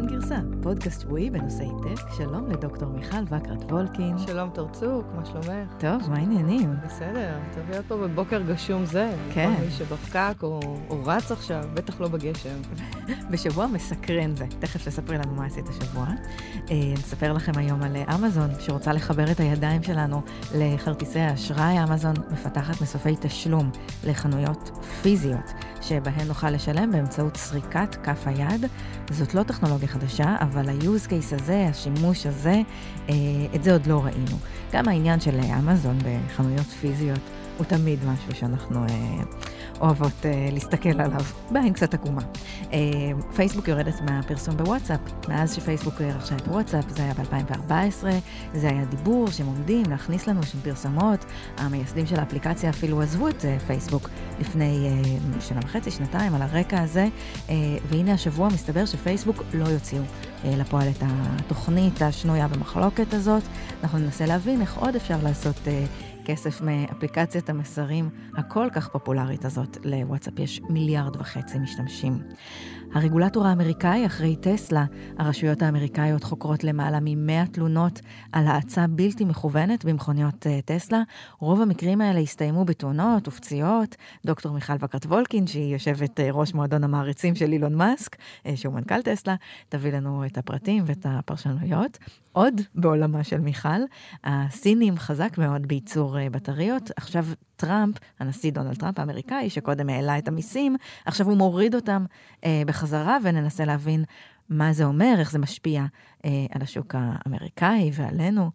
[0.00, 2.12] סיליקון גרסה, פודקאסט שבועי בנושאי טק.
[2.16, 4.18] שלום לדוקטור מיכל וקרת וולקין.
[4.18, 5.74] שלום תרצוק, מה שלומך?
[5.78, 6.74] טוב, מה העניינים?
[6.86, 9.12] בסדר, טוב להיות פה בבוקר גשום זה.
[9.34, 9.54] כן.
[9.56, 10.60] כל מי שבפקק או,
[10.90, 12.56] או רץ עכשיו, בטח לא בגשם.
[13.30, 14.46] בשבוע מסקרן זה.
[14.58, 16.06] תכף תספרי לנו מה עשית השבוע.
[16.70, 20.22] אה, נספר לכם היום על אה, אמזון, שרוצה לחבר את הידיים שלנו
[20.54, 21.82] לכרטיסי האשראי.
[21.82, 23.70] אמזון מפתחת מסופי תשלום
[24.04, 24.70] לחנויות
[25.02, 25.52] פיזיות.
[25.82, 28.66] שבהן נוכל לשלם באמצעות סריקת כף היד.
[29.10, 32.62] זאת לא טכנולוגיה חדשה, אבל ה-use case הזה, השימוש הזה,
[33.08, 33.14] אה,
[33.54, 34.36] את זה עוד לא ראינו.
[34.72, 37.20] גם העניין של אמזון בחנויות פיזיות
[37.58, 38.86] הוא תמיד משהו שאנחנו...
[39.82, 41.20] אה, אוהבות uh, להסתכל עליו
[41.50, 42.22] בעין קצת עקומה.
[42.70, 42.74] Uh,
[43.36, 45.00] פייסבוק יורדת מהפרסום בוואטסאפ.
[45.28, 48.04] מאז שפייסבוק רכשה את וואטסאפ, זה היה ב-2014,
[48.54, 51.24] זה היה דיבור שהם עומדים להכניס לנו שם פרסומות.
[51.56, 56.82] המייסדים של האפליקציה אפילו עזבו את uh, פייסבוק לפני uh, שנה וחצי, שנתיים, על הרקע
[56.82, 57.08] הזה,
[57.46, 57.50] uh,
[57.88, 63.42] והנה השבוע מסתבר שפייסבוק לא יוציאו uh, לפועל את התוכנית השנויה במחלוקת הזאת.
[63.82, 65.56] אנחנו ננסה להבין איך עוד אפשר לעשות...
[65.56, 69.78] Uh, כסף מאפליקציית המסרים הכל כך פופולרית הזאת.
[69.84, 72.18] לוואטסאפ יש מיליארד וחצי משתמשים.
[72.94, 74.84] הרגולטור האמריקאי אחרי טסלה,
[75.18, 78.00] הרשויות האמריקאיות חוקרות למעלה מ-100 תלונות
[78.32, 81.02] על האצה בלתי מכוונת במכוניות uh, טסלה.
[81.38, 83.96] רוב המקרים האלה הסתיימו בתאונות ופציעות.
[84.26, 88.74] דוקטור מיכל וקרט וולקין, שהיא יושבת uh, ראש מועדון המעריצים של אילון מאסק, uh, שהוא
[88.74, 89.34] מנכ"ל טסלה,
[89.68, 91.98] תביא לנו את הפרטים ואת הפרשנויות.
[92.32, 93.68] עוד בעולמה של מיכל,
[94.24, 96.90] הסינים חזק מאוד בייצור uh, בטריות.
[96.96, 102.04] עכשיו טראמפ, הנשיא דונלד טראמפ האמריקאי, שקודם העלה את המיסים, עכשיו הוא מוריד אותם
[102.44, 104.04] אה, בחזרה, וננסה להבין
[104.48, 105.84] מה זה אומר, איך זה משפיע
[106.24, 108.50] אה, על השוק האמריקאי ועלינו.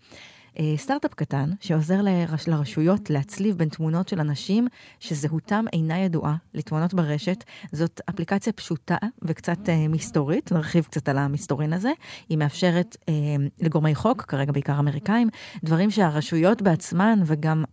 [0.59, 4.67] אה, סטארט-אפ קטן שעוזר לרש, לרשויות להצליב בין תמונות של אנשים
[4.99, 7.43] שזהותם אינה ידועה לתמונות ברשת.
[7.71, 11.91] זאת אפליקציה פשוטה וקצת אה, מסתורית, נרחיב קצת על המסתורין הזה.
[12.29, 13.13] היא מאפשרת אה,
[13.59, 15.29] לגורמי חוק, כרגע בעיקר אמריקאים,
[15.63, 17.63] דברים שהרשויות בעצמן וגם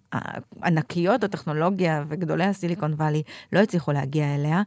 [0.64, 4.62] ענקיות הטכנולוגיה וגדולי הסיליקון וואלי לא הצליחו להגיע אליה.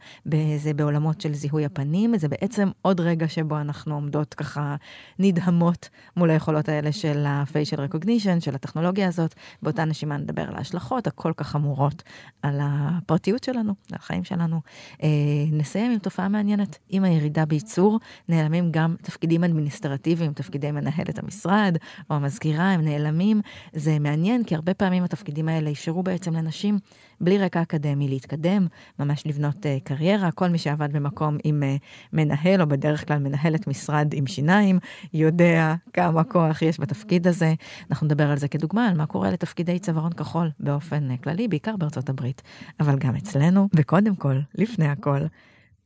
[0.58, 4.76] זה בעולמות של זיהוי הפנים, זה בעצם עוד רגע שבו אנחנו עומדות ככה
[5.20, 8.40] נדהמות מול היכולות האלה של ה-facial recognition.
[8.40, 12.04] של הטכנולוגיה הזאת, באותה נשימה נדבר על ההשלכות הכל כך חמורות
[12.42, 14.62] על הפרטיות שלנו, על החיים שלנו.
[15.04, 15.10] אה,
[15.52, 21.78] נסיים עם תופעה מעניינת, עם הירידה בייצור נעלמים גם תפקידים אדמיניסטרטיביים, תפקידי מנהלת המשרד
[22.10, 23.42] או המזכירה, הם נעלמים.
[23.74, 26.80] זה מעניין כי הרבה פעמים התפקידים האלה אפשרו בעצם לנשים
[27.22, 28.68] בלי רקע אקדמי להתקדם,
[29.00, 30.32] ממש לבנות uh, קריירה.
[30.32, 34.80] כל מי שעבד במקום עם uh, מנהל, או בדרך כלל מנהלת משרד עם שיניים,
[35.14, 37.54] יודע כמה כוח יש בתפקיד הזה.
[37.92, 41.76] אנחנו נדבר על זה כדוגמה, על מה קורה לתפקידי צווארון כחול באופן uh, כללי, בעיקר
[41.78, 42.42] בארצות הברית,
[42.80, 43.68] אבל גם אצלנו.
[43.76, 45.20] וקודם כל, לפני הכל,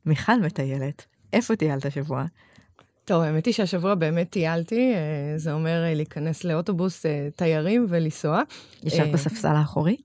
[0.06, 2.24] מיכל מטיילת, איפה טיילת השבוע?
[3.10, 4.92] טוב, האמת היא שהשבוע באמת טיילתי,
[5.36, 7.06] זה אומר להיכנס לאוטובוס
[7.36, 8.42] תיירים ולנסוע.
[8.84, 9.96] ישבת בספסל האחורי?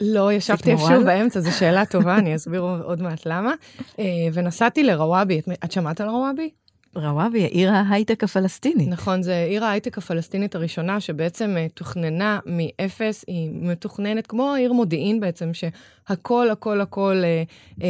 [0.00, 3.54] לא, ישבתי איפשהו באמצע, זו שאלה טובה, אני אסביר עוד מעט למה.
[3.98, 6.50] אה, ונסעתי לרוואבי, את שמעת על רוואבי?
[6.96, 8.88] רוואבי, עיר ההייטק הפלסטינית.
[8.88, 15.20] נכון, זה עיר ההייטק הפלסטינית הראשונה שבעצם אה, תוכננה מאפס, היא מתוכננת כמו עיר מודיעין
[15.20, 17.22] בעצם, שהכל, הכל, הכל...
[17.24, 17.42] אה,
[17.82, 17.88] אה,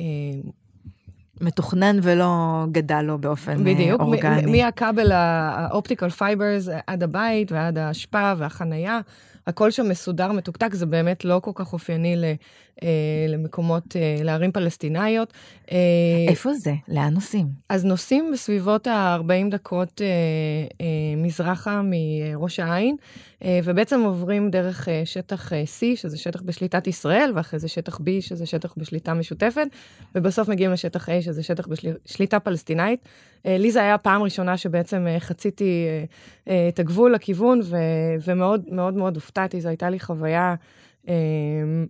[0.00, 0.50] אה,
[1.42, 4.42] מתוכנן ולא גדל לו באופן בדיוק, אורגני.
[4.42, 9.00] בדיוק, מהכבל ה optical fibers עד הבית ועד האשפה והחנייה.
[9.46, 12.24] הכל שם מסודר, מתוקתק, זה באמת לא כל כך אופייני ל,
[12.82, 12.88] אה,
[13.28, 15.32] למקומות, אה, לערים פלסטיניות.
[15.72, 15.76] אה,
[16.28, 16.72] איפה זה?
[16.88, 17.46] לאן נוסעים?
[17.68, 20.06] אז נוסעים בסביבות ה-40 דקות אה,
[20.80, 22.96] אה, מזרחה מראש העין,
[23.44, 27.96] אה, ובעצם עוברים דרך אה, שטח אה, C, שזה שטח בשליטת ישראל, ואחרי זה שטח
[27.96, 29.66] B, שזה שטח בשליטה משותפת,
[30.14, 33.00] ובסוף מגיעים לשטח A, שזה שטח בשליטה פלסטינאית.
[33.46, 35.86] אה, לי זה היה פעם ראשונה שבעצם אה, חציתי
[36.48, 37.76] אה, את הגבול לכיוון, ו,
[38.26, 40.54] ומאוד מאוד מאוד הופתעתי, זו הייתה לי חוויה...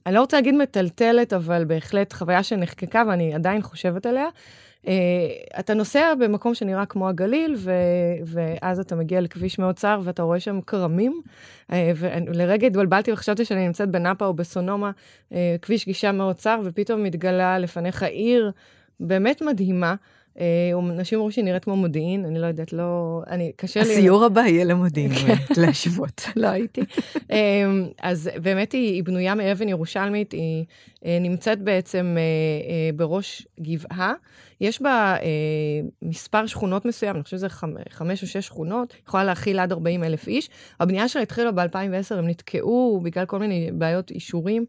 [0.07, 4.27] אני לא רוצה להגיד מטלטלת, אבל בהחלט חוויה שנחקקה ואני עדיין חושבת עליה.
[4.89, 4.93] אה,
[5.61, 7.73] אתה נוסע במקום שנראה כמו הגליל, ו,
[8.27, 11.21] ואז אתה מגיע לכביש מאוד צר ואתה רואה שם כרמים,
[11.73, 14.91] אה, ולרגע התבלבלתי וחשבתי שאני נמצאת בנאפה או בסונומה,
[15.33, 18.51] אה, כביש גישה מאוד צר, ופתאום מתגלה לפניך עיר
[19.01, 19.95] באמת מדהימה.
[20.41, 20.45] אה,
[20.91, 23.23] אנשים אמרו שהיא נראית כמו מודיעין, אני לא יודעת, לא...
[23.31, 23.93] אני, קשה לי...
[23.93, 25.35] הסיור הבא יהיה למודיעין, כן.
[25.61, 26.23] להשוות.
[26.37, 26.81] לא הייתי.
[27.31, 30.65] אמ, אז באמת היא בנויה מאבן ירושלמית, היא
[31.05, 34.13] אה, נמצאת בעצם אה, בראש גבעה.
[34.63, 37.49] יש בה אה, מספר שכונות מסוים, אני חושבת שזה
[37.91, 40.51] חמש או שש שכונות, יכולה להכיל עד 40 אלף איש.
[40.81, 44.65] הבנייה שלה התחילה ב-2010, הם נתקעו בגלל כל מיני בעיות אישורים,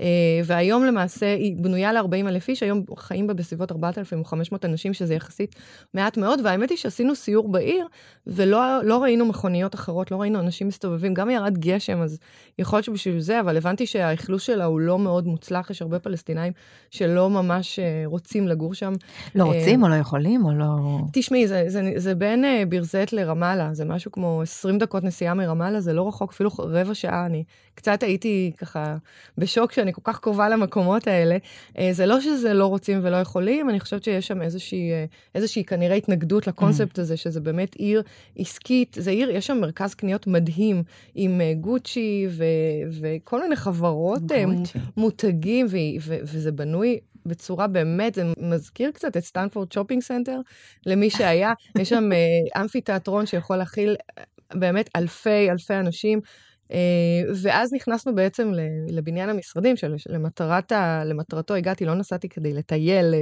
[0.00, 0.06] אה,
[0.44, 5.54] והיום למעשה היא בנויה ל-40 אלף איש, היום חיים בה בסביבות 4,500 אנשים, שזה יחסית
[5.94, 7.86] מעט מאוד, והאמת היא שעשינו סיור בעיר,
[8.26, 12.18] ולא לא ראינו מכוניות אחרות, לא ראינו אנשים מסתובבים, גם ירד גשם, אז
[12.58, 16.52] יכול להיות שבשביל זה, אבל הבנתי שהאכלוס שלה הוא לא מאוד מוצלח, יש הרבה פלסטינאים
[16.90, 18.92] שלא ממש אה, רוצים לגור שם.
[19.38, 20.98] לא רוצים או לא יכולים או לא...
[21.12, 25.80] תשמעי, זה, זה, זה בין אה, בירזט לרמאללה, זה משהו כמו 20 דקות נסיעה מרמאללה,
[25.80, 27.26] זה לא רחוק, אפילו רבע שעה.
[27.26, 27.44] אני
[27.74, 28.96] קצת הייתי ככה
[29.38, 31.36] בשוק שאני כל כך קרובה למקומות האלה.
[31.78, 34.90] אה, זה לא שזה לא רוצים ולא יכולים, אני חושבת שיש שם איזושהי,
[35.34, 37.02] איזושהי כנראה התנגדות לקונספט ממ.
[37.02, 38.02] הזה, שזה באמת עיר
[38.38, 40.82] עסקית, זה עיר, יש שם מרכז קניות מדהים
[41.14, 42.44] עם גוצ'י ו,
[43.00, 44.78] וכל מיני חברות גוצ'י.
[44.96, 50.40] מותגים, ו, ו, וזה בנוי בצורה באמת, זה מזכיר קצת את Stanford Shopping Center,
[50.86, 51.52] למי שהיה.
[51.78, 56.20] יש שם אה, אמפי תיאטרון שיכול להכיל אה, באמת אלפי אלפי אנשים.
[56.72, 58.52] אה, ואז נכנסנו בעצם
[58.88, 63.14] לבניין המשרדים, שלמטרתו הגעתי, לא נסעתי כדי לטייל,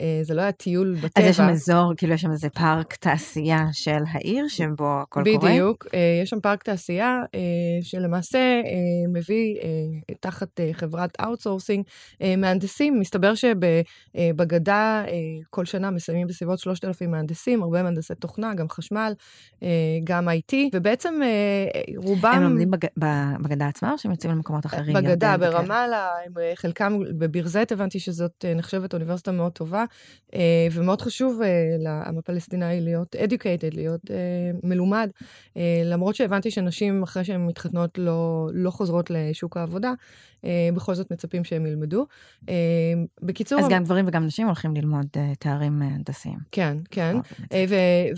[0.00, 1.24] אה, זה לא היה טיול בטבע.
[1.24, 5.50] אז יש שם אזור, כאילו יש שם איזה פארק תעשייה של העיר, שבו הכל קורה?
[5.50, 7.22] בדיוק, אה, יש שם פארק תעשייה,
[7.82, 8.60] שלמעשה
[9.12, 9.56] מביא
[10.20, 11.84] תחת חברת outsourcing
[12.38, 13.00] מהנדסים.
[13.00, 15.04] מסתבר שבגדה
[15.50, 19.12] כל שנה מסיימים בסביבות 3,000 מהנדסים, הרבה מהנדסי תוכנה, גם חשמל,
[20.04, 21.14] גם IT, ובעצם
[21.96, 22.32] רובם...
[22.34, 22.89] הם לומדים בג...
[23.42, 24.96] בגדה עצמה, או שהם יוצאים למקומות אחרים?
[24.96, 26.08] בגדה, ברמאללה,
[26.38, 29.84] אה, חלקם בבירזט הבנתי שזאת אה, נחשבת אוניברסיטה מאוד טובה,
[30.34, 31.40] אה, ומאוד חשוב
[31.78, 34.00] לעם הפלסטיני להיות educated, להיות
[34.62, 35.10] מלומד,
[35.84, 39.92] למרות שהבנתי שנשים אחרי שהן מתחתנות לא, לא חוזרות לשוק העבודה,
[40.74, 42.06] בכל זאת מצפים שהם ילמדו.
[43.22, 43.60] בקיצור...
[43.60, 45.06] אז גם גברים וגם נשים הולכים ללמוד
[45.38, 46.38] תארים הנדסיים.
[46.52, 47.16] כן, כן.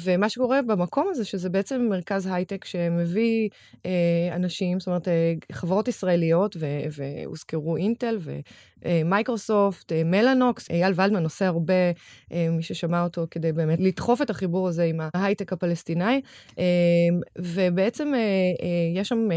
[0.04, 3.48] ומה שקורה במקום הזה, שזה בעצם מרכז הייטק שמביא
[4.32, 5.08] אנשים, זאת אומרת,
[5.52, 6.56] חברות ישראליות,
[6.90, 8.18] והוזכרו אינטל
[8.84, 11.74] ומייקרוסופט, מלאנוקס, אייל ולדמן עושה הרבה,
[12.30, 16.20] מי ששמע אותו, כדי באמת לדחוף את החיבור הזה עם ההייטק הפלסטיני,
[17.38, 18.12] ובעצם
[18.94, 19.28] יש שם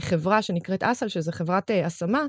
[0.00, 2.26] חברה שנקראת אסל, שזו חברת השמה,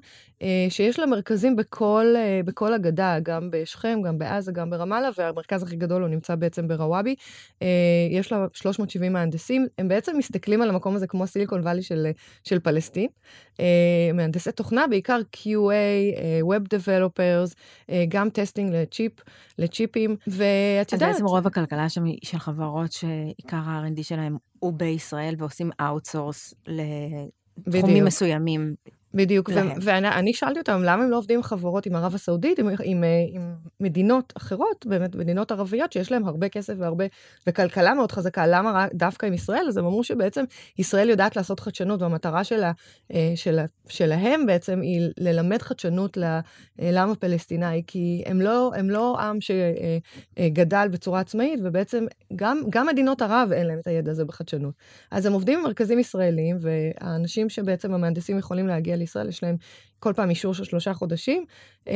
[0.69, 2.15] שיש לה מרכזים בכל,
[2.45, 7.15] בכל הגדה, גם בשכם, גם בעזה, גם ברמאללה, והמרכז הכי גדול הוא נמצא בעצם ברוואבי.
[8.11, 12.07] יש לה 370 מהנדסים, הם בעצם מסתכלים על המקום הזה כמו Silicon Valley של,
[12.43, 13.07] של פלסטין.
[14.13, 17.53] מהנדסי תוכנה, בעיקר QA, Web Developers,
[18.09, 19.11] גם testing לצ'יפ,
[19.57, 21.09] לצ'יפים, ואת יודעת...
[21.09, 28.05] אז בעצם רוב הכלכלה שם של חברות שעיקר ה-R&D שלהם הוא בישראל ועושים outsource לתחומים
[28.05, 28.75] מסוימים.
[29.13, 29.49] בדיוק,
[29.81, 33.53] ואני שאלתי אותם למה הם לא עובדים עם חברות עם ערב הסעודית, עם, עם, עם
[33.79, 37.05] מדינות אחרות, באמת מדינות ערביות שיש להם הרבה כסף והרבה,
[37.47, 39.65] וכלכלה מאוד חזקה, למה רק דווקא עם ישראל?
[39.67, 40.43] אז הם אמרו שבעצם
[40.77, 42.71] ישראל יודעת לעשות חדשנות, והמטרה שלה,
[43.13, 46.17] אה, שלה, שלהם בעצם היא ללמד חדשנות
[46.79, 52.05] לעם הפלסטיני, כי הם לא, הם לא עם שגדל אה, בצורה עצמאית, ובעצם
[52.35, 54.73] גם, גם מדינות ערב אין להם את הידע הזה בחדשנות.
[55.11, 59.57] אז הם עובדים עם מרכזים ישראלים, והאנשים שבעצם המהנדסים יכולים להגיע לישראל, יש להם
[59.99, 61.45] כל פעם אישור של שלושה חודשים
[61.87, 61.93] אה,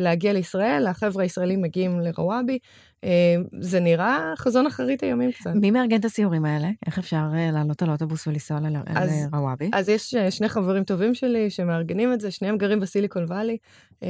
[0.00, 2.58] להגיע לישראל, החבר'ה הישראלים מגיעים לרוואבי.
[3.04, 5.50] אה, זה נראה חזון אחרית הימים קצת.
[5.54, 6.68] מי מארגן את הסיורים האלה?
[6.86, 9.70] איך אפשר אה, לעלות על אוטובוס ולנסוע לרוואבי?
[9.72, 13.56] אז יש אה, שני חברים טובים שלי שמארגנים את זה, שניהם גרים בסיליקון וואלי,
[14.02, 14.08] אה,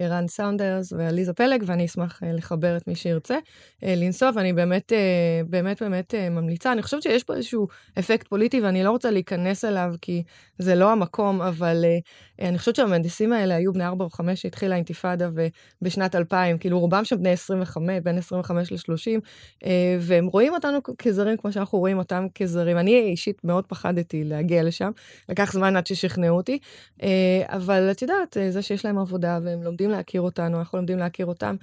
[0.00, 3.38] ערן סאונדרס ועליזה פלג, ואני אשמח אה, לחבר את מי שירצה
[3.84, 6.72] אה, לנסוע, ואני באמת, אה, באמת, באמת אה, ממליצה.
[6.72, 7.68] אני חושבת שיש פה איזשהו
[7.98, 10.22] אפקט פוליטי, ואני לא רוצה להיכנס אליו, כי
[10.58, 11.84] זה לא המקום, אבל
[12.40, 15.28] אה, אני חושבת שהמהנדסים האלה היו בני 4 או 5 שהתחילה האינתיפאדה
[15.82, 19.20] בשנת 2000, כאילו רובם שם בני 25, בין 25 ל-30,
[19.64, 22.78] אה, והם רואים אותנו כזרים כמו שאנחנו רואים אותם כזרים.
[22.78, 24.90] אני אישית מאוד פחדתי להגיע לשם,
[25.28, 26.58] לקח זמן עד ששכנעו אותי,
[27.02, 30.98] אה, אבל את יודעת, אה, זה שיש להם עבודה והם לומדים להכיר אותנו, אנחנו לומדים
[30.98, 31.56] להכיר אותם,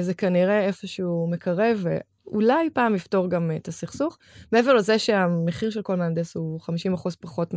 [0.00, 1.84] זה כנראה איפשהו מקרב.
[2.26, 4.18] אולי פעם יפתור גם את הסכסוך.
[4.52, 6.64] מעבר לזה שהמחיר של כל מהנדס הוא 50%
[7.20, 7.54] פחות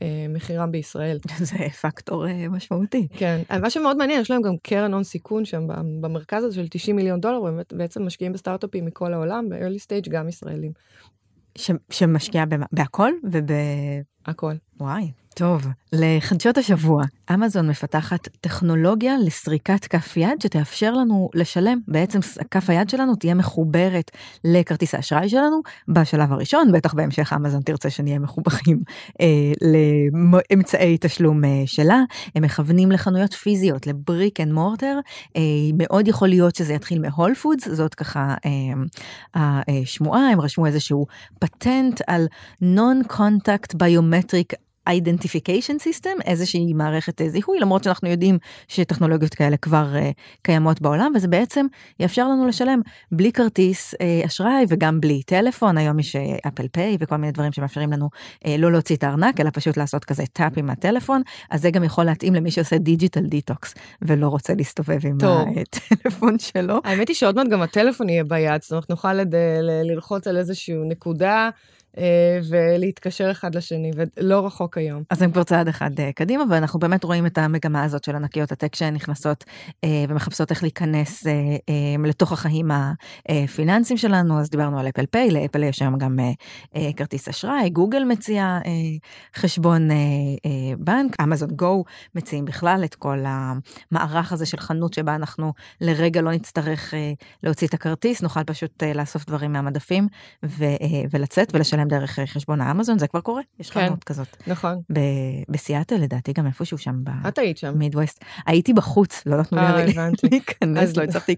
[0.00, 1.18] ממחירם בישראל.
[1.38, 3.08] זה פקטור אה, משמעותי.
[3.10, 5.66] כן, מה שמאוד מעניין, יש להם גם קרן הון סיכון שם
[6.00, 10.72] במרכז הזה של 90 מיליון דולר, ובעצם משקיעים בסטארט-אפים מכל העולם, ב-early stage גם ישראלים.
[11.58, 13.50] ש- שמשקיעה בהכל וב...
[14.26, 14.52] הכל.
[14.80, 17.02] וואי, טוב, לחדשות השבוע,
[17.34, 21.78] אמזון מפתחת טכנולוגיה לסריקת כף יד שתאפשר לנו לשלם.
[21.88, 22.18] בעצם
[22.50, 24.10] כף היד שלנו תהיה מחוברת
[24.44, 28.82] לכרטיס האשראי שלנו בשלב הראשון, בטח בהמשך אמזון תרצה שנהיה מחוברים
[29.20, 29.26] אה,
[30.50, 32.02] לאמצעי תשלום אה, שלה.
[32.34, 34.98] הם מכוונים לחנויות פיזיות, ל brick and mortar.
[35.36, 35.42] אה,
[35.74, 41.06] מאוד יכול להיות שזה יתחיל מ Whole Foods, זאת ככה אה, השמועה, הם רשמו איזשהו
[41.38, 42.26] פטנט על
[42.62, 50.14] Non-Contact Biometric Identification System, איזושהי מערכת אה, זיהוי, למרות שאנחנו יודעים שטכנולוגיות כאלה כבר אה,
[50.42, 51.66] קיימות בעולם, וזה בעצם
[52.00, 52.80] יאפשר לנו לשלם
[53.12, 56.16] בלי כרטיס אה, אשראי וגם בלי טלפון, היום יש
[56.48, 58.08] Apple Pay וכל מיני דברים שמאפשרים לנו
[58.44, 61.84] אה, לא להוציא את הארנק, אלא פשוט לעשות כזה tap עם הטלפון, אז זה גם
[61.84, 65.48] יכול להתאים למי שעושה digital detox ולא רוצה להסתובב עם טוב.
[65.60, 66.80] הטלפון שלו.
[66.84, 69.18] האמת היא שעוד מעט גם הטלפון יהיה ביד, זאת אומרת נוכל.
[69.62, 71.50] ללחוץ על איזושהי נקודה.
[71.96, 75.02] אה, ולהתקשר אחד לשני, ולא רחוק היום.
[75.10, 78.52] אז הם כבר צעד אחד אה, קדימה, ואנחנו באמת רואים את המגמה הזאת של ענקיות
[78.52, 79.44] הטק שהן נכנסות
[79.84, 81.26] אה, ומחפשות איך להיכנס
[82.04, 82.70] לתוך החיים
[83.28, 86.18] הפיננסיים שלנו, אז דיברנו על אפל פיי, לאפל יש היום גם
[86.96, 88.58] כרטיס אשראי, גוגל מציע
[89.36, 89.88] חשבון
[90.78, 96.32] בנק, אמזון גו מציעים בכלל את כל המערך הזה של חנות שבה אנחנו לרגע לא
[96.32, 96.94] נצטרך
[97.42, 100.08] להוציא את הכרטיס, נוכל פשוט לאסוף דברים מהמדפים
[101.10, 104.36] ולצאת ולשלם לשלם דרך חשבון האמזון, זה כבר קורה, יש כן, חנות כזאת.
[104.46, 104.80] נכון.
[105.48, 107.78] בסיאטל לדעתי, גם איפשהו שם את היית שם.
[107.78, 108.24] מידווסט.
[108.46, 109.94] הייתי בחוץ, לא נתנו לי
[110.30, 111.36] להיכנס, לא הצלחתי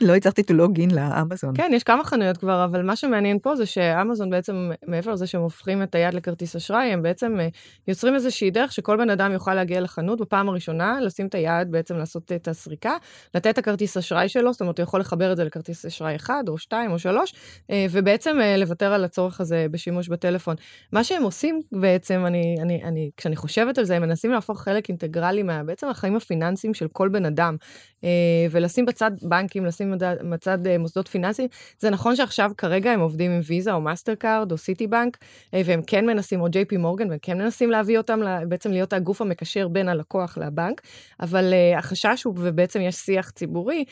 [0.00, 1.56] לא הצלחתי to log in לאמזון.
[1.56, 5.40] כן, יש כמה חנויות כבר, אבל מה שמעניין פה זה שאמזון בעצם, מעבר לזה שהם
[5.40, 7.48] הופכים את היד לכרטיס אשראי, הם בעצם אה,
[7.88, 11.96] יוצרים איזושהי דרך שכל בן אדם יוכל להגיע לחנות בפעם הראשונה, לשים את היד, בעצם
[11.96, 12.96] לעשות את הסריקה,
[13.34, 16.44] לתת את הכרטיס אשראי שלו, זאת אומרת, הוא יכול לחבר את זה לכרטיס אשראי אחד
[16.48, 17.34] או שתיים או שלוש,
[17.70, 20.56] אה, ובעצם אה, לוותר על הצורך הזה בשימוש בטלפון.
[20.92, 24.88] מה שהם עושים בעצם, אני, אני, אני, כשאני חושבת על זה, הם מנסים להפוך חלק
[24.88, 27.56] אינטגרלי מה, בעצם החיים הפיננסיים של כל בן אדם,
[28.04, 29.94] אה, ולשים בצד בנקים, לשים
[30.30, 31.48] בצד אה, מוסדות פיננסיים.
[31.78, 35.18] זה נכון שעכשיו כרגע הם עובדים עם ויזה או מאסטר קארד או סיטי בנק,
[35.54, 38.92] אה, והם כן מנסים, או ג'יי פי מורגן, והם כן מנסים להביא אותם בעצם להיות
[38.92, 40.82] הגוף המקשר בין הלקוח לבנק,
[41.20, 43.84] אבל החשש הוא, ובעצם יש שיח ציבורי,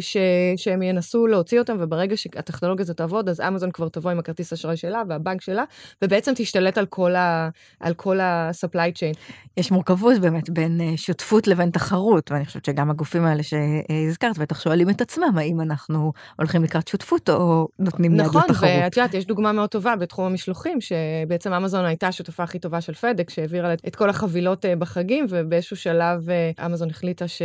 [0.00, 0.16] ש,
[0.56, 4.76] שהם ינסו להוציא אותם, וברגע שהטכנולוגיה הזאת תעבוד, אז אמזון כבר תבוא עם הכרטיס אשראי
[4.76, 5.64] שלה, והבנק שלה,
[6.02, 7.48] ובעצם תשתלט על כל, ה,
[7.80, 9.18] על כל ה-supply chain.
[9.56, 14.60] יש מורכבות באמת בין אה, שותפות לבין תחרות, ואני חושבת שגם הגופים האלה שהזכרת בטח
[14.60, 18.70] שואלים את עצמם האם אנחנו הולכים לקראת שותפות או נותנים יד נכון, לתחרות.
[18.70, 22.80] נכון, ואת יודעת, יש דוגמה מאוד טובה בתחום המשלוחים, שבעצם אמזון הייתה השותפה הכי טובה
[22.80, 27.42] של פדק, שהעבירה את כל החבילות אה, בחגים, ובאיזשהו שלב אה, אמזון החליטה ש...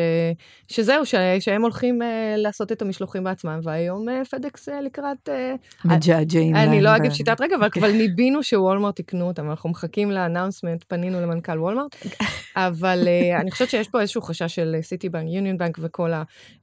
[0.68, 1.16] שזהו, ש...
[1.40, 2.02] שהם הולכים
[2.38, 5.30] לעשות את המשלוחים בעצמם, והיום פדקס לקראת...
[5.86, 6.56] מג'עג'עים.
[6.56, 11.22] אני לא אגיד שיטת רגע, אבל אבל ניבינו שוולמרט יקנו אותם, אנחנו מחכים לאנאונסמנט, פנינו
[11.22, 11.96] למנכ"ל וולמרט,
[12.56, 16.12] אבל uh, אני חושבת שיש פה איזשהו חשש של סיטי בנק, יוניון בנק וכל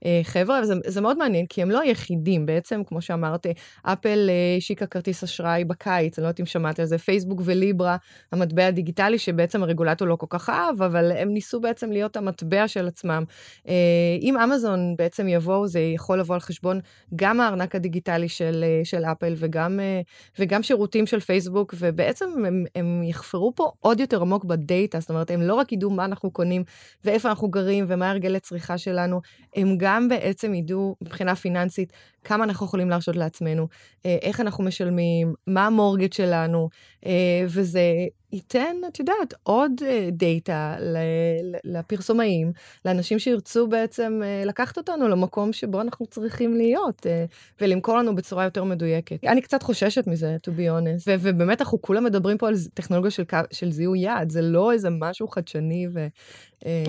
[0.05, 3.45] החבר'ה, וזה מאוד מעניין, כי הם לא היחידים, בעצם, כמו שאמרת,
[3.83, 7.97] אפל uh, השיקה כרטיס אשראי בקיץ, אני לא יודעת אם שמעת על זה, פייסבוק וליברה,
[8.31, 12.87] המטבע הדיגיטלי, שבעצם הרגולטור לא כל כך אהב, אבל הם ניסו בעצם להיות המטבע של
[12.87, 13.23] עצמם.
[14.21, 16.79] אם אמזון בעצם יבואו, זה יכול לבוא על חשבון
[17.15, 19.79] גם הארנק הדיגיטלי של, של אפל וגם,
[20.39, 25.31] וגם שירותים של פייסבוק, ובעצם הם, הם יחפרו פה עוד יותר עמוק בדאטה, זאת אומרת,
[25.31, 26.63] הם לא רק ידעו מה אנחנו קונים
[27.05, 29.21] ואיפה אנחנו גרים ומה הרגלי צריכה שלנו,
[29.55, 33.67] הם גם בעצם ידעו מבחינה פיננסית כמה אנחנו יכולים להרשות לעצמנו,
[34.05, 36.69] אה, איך אנחנו משלמים, מה המורגט שלנו,
[37.05, 37.81] אה, וזה
[38.33, 40.75] ייתן, את יודעת, עוד אה, דאטה
[41.63, 42.51] לפרסומאים,
[42.85, 47.05] לאנשים שירצו בעצם לקחת אותנו למקום שבו אנחנו צריכים להיות,
[47.61, 49.23] ולמכור לנו בצורה יותר מדויקת.
[49.23, 53.23] אני קצת חוששת מזה, to be honest, ובאמת אנחנו כולם מדברים פה על טכנולוגיה של,
[53.51, 56.07] של זיהוי יד, זה לא איזה משהו חדשני ו...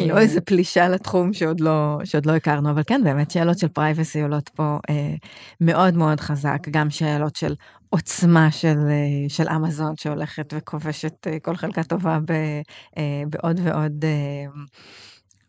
[0.08, 4.22] לא איזה פלישה לתחום שעוד לא, שעוד לא הכרנו, אבל כן, באמת שאלות של פרייבסי
[4.22, 5.14] עולות פה אה,
[5.60, 7.54] מאוד מאוד חזק, גם שאלות של
[7.94, 12.30] עוצמה של, אה, של אמזון שהולכת וכובשת אה, כל חלקה טובה ב,
[12.98, 14.04] אה, בעוד ועוד...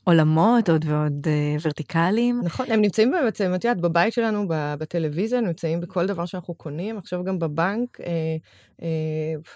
[0.04, 1.28] עולמות עוד ועוד
[1.62, 2.42] ורטיקליים.
[2.44, 7.24] נכון, הם נמצאים בעצם, את יודעת, בבית שלנו, בטלוויזיה, נמצאים בכל דבר שאנחנו קונים, עכשיו
[7.24, 7.98] גם בבנק,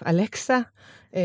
[0.06, 0.58] אלקסה.
[1.14, 1.20] אמ,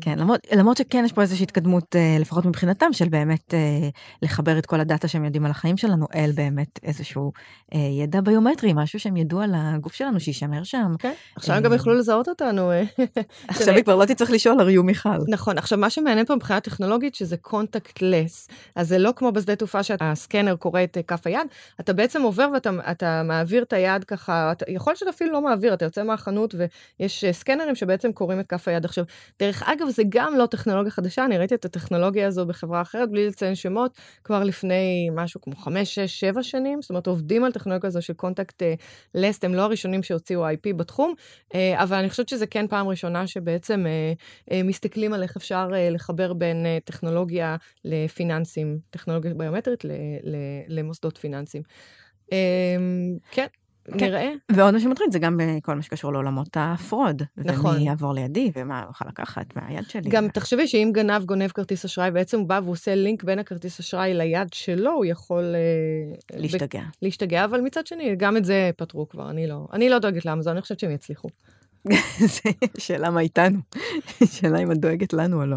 [0.00, 3.88] כן, למרות, למרות שכן יש פה איזושהי התקדמות, אה, לפחות מבחינתם, של באמת אה,
[4.22, 7.32] לחבר את כל הדאטה שהם יודעים על החיים שלנו, אל באמת איזשהו
[7.74, 10.94] אה, ידע ביומטרי, משהו שהם ידעו על הגוף שלנו, שישמר שם.
[10.98, 12.70] כן, עכשיו הם גם יוכלו לזהות אותנו.
[13.48, 15.08] עכשיו היא כבר לא תצטרך לשאול, הרי הוא מיכל.
[15.28, 18.48] נכון, עכשיו מה שמעניין פה מבחינה טכנולוגית, שזה contactless.
[18.76, 21.46] אז זה לא כמו בשדה תעופה שהסקנר קורא את כף היד,
[21.80, 25.84] אתה בעצם עובר ואתה מעביר את היד ככה, יכול להיות שאתה אפילו לא מעביר, אתה
[25.84, 26.54] יוצא מהחנות
[26.98, 28.84] ויש סקנרים שבעצם קוראים את כף היד.
[28.84, 32.82] עכשיו, עכשיו, דרך אגב, זה גם לא טכנולוגיה חדשה, אני ראיתי את הטכנולוגיה הזו בחברה
[32.82, 37.44] אחרת, בלי לציין שמות, כבר לפני משהו כמו חמש, שש, שבע שנים, זאת אומרת, עובדים
[37.44, 38.62] על טכנולוגיה הזו של קונטקט
[39.14, 41.14] לסט, הם לא הראשונים שהוציאו IP בתחום,
[41.54, 43.86] אבל אני חושבת שזה כן פעם ראשונה שבעצם
[44.64, 49.84] מסתכלים על איך אפשר לחבר בין טכנולוגיה לפיננסים, טכנולוגיה ביומטרית
[50.68, 51.62] למוסדות פיננסיים.
[53.30, 53.46] כן.
[53.98, 54.06] כן.
[54.06, 54.32] נראה.
[54.52, 57.22] ועוד מה שמטריד זה גם בכל מה שקשור לעולמות הפרוד.
[57.36, 57.76] נכון.
[57.76, 60.10] ומי יעבור לידי, ומה הוא יכול לקחת מהיד שלי.
[60.10, 64.14] גם תחשבי שאם גנב גונב כרטיס אשראי, בעצם הוא בא ועושה לינק בין הכרטיס אשראי
[64.14, 65.54] ליד שלו, הוא יכול...
[65.54, 66.82] אה, להשתגע.
[67.02, 70.52] להשתגע, אבל מצד שני, גם את זה פתרו כבר, אני לא, אני לא דואגת לאמזון,
[70.52, 71.28] אני חושבת שהם יצליחו.
[72.78, 73.58] שאלה מה איתנו,
[74.34, 75.56] שאלה אם את דואגת לנו או לא.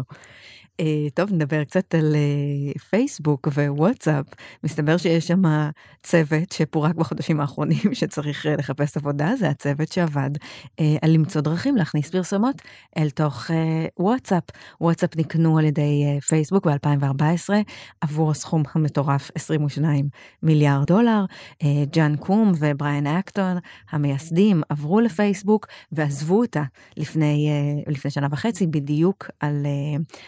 [0.80, 4.26] Uh, טוב, נדבר קצת על uh, פייסבוק ווואטסאפ.
[4.64, 5.42] מסתבר שיש שם
[6.02, 10.30] צוות שפורק בחודשים האחרונים שצריך uh, לחפש עבודה, זה הצוות שעבד
[11.02, 12.62] על למצוא דרכים להכניס פרסומות
[12.98, 13.50] אל תוך
[13.98, 14.42] וואטסאפ.
[14.80, 17.50] וואטסאפ נקנו על ידי פייסבוק ב-2014
[18.00, 20.08] עבור הסכום המטורף 22
[20.42, 21.24] מיליארד דולר.
[21.92, 23.56] ג'אן קום ובריאן אקטון,
[23.90, 26.62] המייסדים, עברו לפייסבוק ועזבו אותה
[26.96, 27.50] לפני,
[27.86, 29.66] לפני שנה וחצי בדיוק על,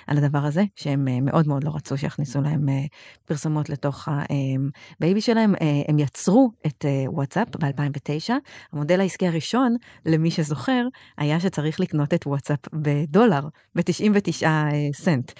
[0.07, 2.85] על הדבר הדבר הזה, שהם אה, מאוד מאוד לא רצו שיכניסו להם אה,
[3.25, 5.55] פרסומות לתוך הבייבי אה, שלהם.
[5.89, 8.33] הם יצרו את וואטסאפ ב-2009.
[8.73, 10.87] המודל העסקי הראשון, למי שזוכר,
[11.19, 13.41] היה שצריך לקנות את וואטסאפ בדולר,
[13.75, 14.47] ב-99
[14.93, 15.33] סנט.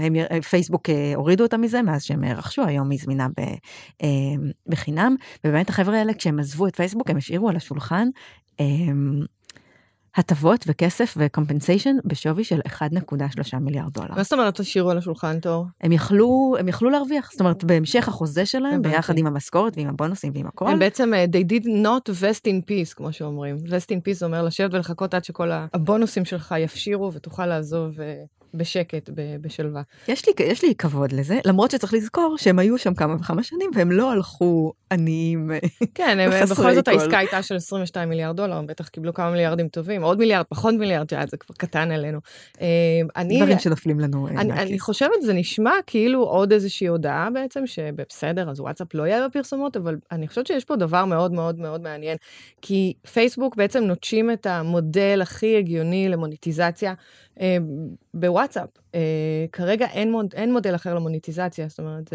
[0.00, 0.14] הם,
[0.50, 3.26] פייסבוק הורידו אותה מזה מאז שהם רכשו, היום היא זמינה
[4.66, 5.16] בחינם.
[5.44, 8.08] ובאמת החבר'ה האלה, כשהם עזבו את פייסבוק, הם השאירו על השולחן.
[10.16, 14.14] הטבות וכסף וקומפנסיישן בשווי של 1.3 מיליארד דולר.
[14.14, 15.66] מה זאת אומרת תשאירו על השולחן תור?
[15.80, 20.32] הם יכלו, הם יכלו להרוויח, זאת אומרת בהמשך החוזה שלהם, ביחד עם המשכורת ועם הבונוסים
[20.34, 20.68] ועם הכל.
[20.68, 23.56] הם בעצם, uh, they did not vest in peace, כמו שאומרים.
[23.56, 27.94] vest in peace אומר לשבת ולחכות עד שכל הבונוסים שלך יפשירו ותוכל לעזוב.
[28.54, 29.82] בשקט, בשלווה.
[30.08, 33.70] יש לי, יש לי כבוד לזה, למרות שצריך לזכור שהם היו שם כמה וכמה שנים
[33.74, 35.50] והם לא הלכו עניים
[35.94, 39.68] כן, הם, בכל זאת העסקה הייתה של 22 מיליארד דולר, הם בטח קיבלו כמה מיליארדים
[39.68, 42.18] טובים, עוד מיליארד, פחות מיליארד, שהיה זה כבר קטן עלינו.
[42.60, 42.66] אה,
[43.16, 47.66] אני, דברים שנופלים לנו אה, אני, אני חושבת, זה נשמע כאילו עוד איזושהי הודעה בעצם,
[47.66, 51.80] שבסדר, אז וואטסאפ לא יהיה בפרסומות, אבל אני חושבת שיש פה דבר מאוד מאוד מאוד
[51.80, 52.16] מעניין,
[52.62, 56.94] כי פייסבוק בעצם נוטשים את המודל הכי הגיוני למוניטיזציה.
[57.40, 57.56] אה,
[58.14, 58.68] בוואטסאפ.
[58.94, 59.00] אה,
[59.52, 62.12] כרגע אין, מוד, אין מודל אחר למוניטיזציה, זאת אומרת,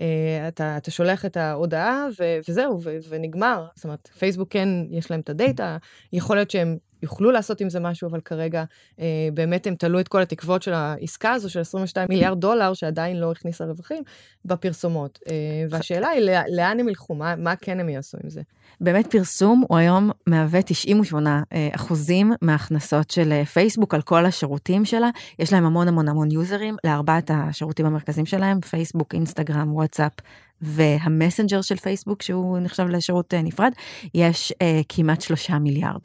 [0.00, 3.66] אה, אתה, אתה שולח את ההודעה ו, וזהו, ו, ונגמר.
[3.74, 5.76] זאת אומרת, פייסבוק כן, יש להם את הדאטה,
[6.12, 8.64] יכול להיות שהם יוכלו לעשות עם זה משהו, אבל כרגע
[9.00, 13.20] אה, באמת הם תלו את כל התקוות של העסקה הזו של 22 מיליארד דולר, שעדיין
[13.20, 14.02] לא הכניסה רווחים,
[14.44, 15.18] בפרסומות.
[15.28, 15.34] אה,
[15.70, 17.14] והשאלה היא, לאן הם ילכו?
[17.14, 18.42] מה, מה כן הם יעשו עם זה?
[18.80, 24.84] באמת פרסום הוא היום מהווה 98 אה, אחוזים מההכנסות של אה, פייסבוק על כל השירותים
[24.84, 25.10] שלה.
[25.38, 30.12] יש להם המון המון המון יוזרים לארבעת השירותים המרכזיים שלהם, פייסבוק, אינסטגרם, וואטסאפ
[30.60, 33.72] והמסנג'ר של פייסבוק, שהוא נחשב לשירות אה, נפרד,
[34.14, 36.00] יש uh, כמעט שלושה מיליארד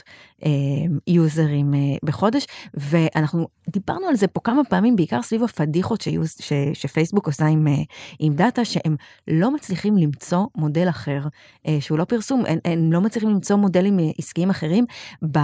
[1.07, 6.53] יוזרים אה, בחודש, ואנחנו דיברנו על זה פה כמה פעמים, בעיקר סביב הפדיחות שיוז, ש,
[6.73, 7.85] שפייסבוק עושה עם, אה,
[8.19, 8.95] עם דאטה, שהם
[9.27, 11.19] לא מצליחים למצוא מודל אחר,
[11.79, 14.85] שהוא לא פרסום, הם, הם לא מצליחים למצוא מודלים עסקיים אחרים.
[15.31, 15.39] ב,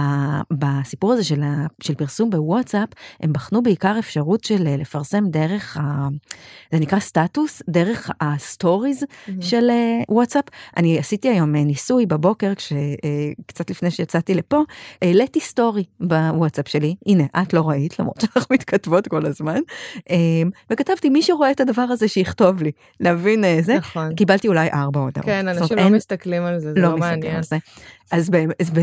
[0.50, 2.88] בסיפור הזה של, ה, של פרסום בוואטסאפ,
[3.20, 6.08] הם בחנו בעיקר אפשרות של לפרסם דרך, ה,
[6.72, 9.32] זה נקרא סטטוס, דרך ה stories אממ.
[9.40, 9.70] של
[10.08, 10.44] וואטסאפ.
[10.76, 12.52] אני עשיתי היום ניסוי בבוקר,
[13.46, 14.62] קצת אה, לפני שיצאתי לפה,
[15.02, 19.60] העליתי סטורי בוואטסאפ שלי, הנה, את לא ראית, למרות שאנחנו מתכתבות כל הזמן,
[19.98, 20.12] אה,
[20.70, 22.70] וכתבתי, מי שרואה את הדבר הזה שיכתוב לי,
[23.00, 24.14] להבין אה, זה, נכון.
[24.14, 25.26] קיבלתי אולי ארבע הודעות.
[25.26, 27.40] כן, אנשים לא אין, מסתכלים על זה, זה לא, לא מעניין.
[28.10, 28.30] אז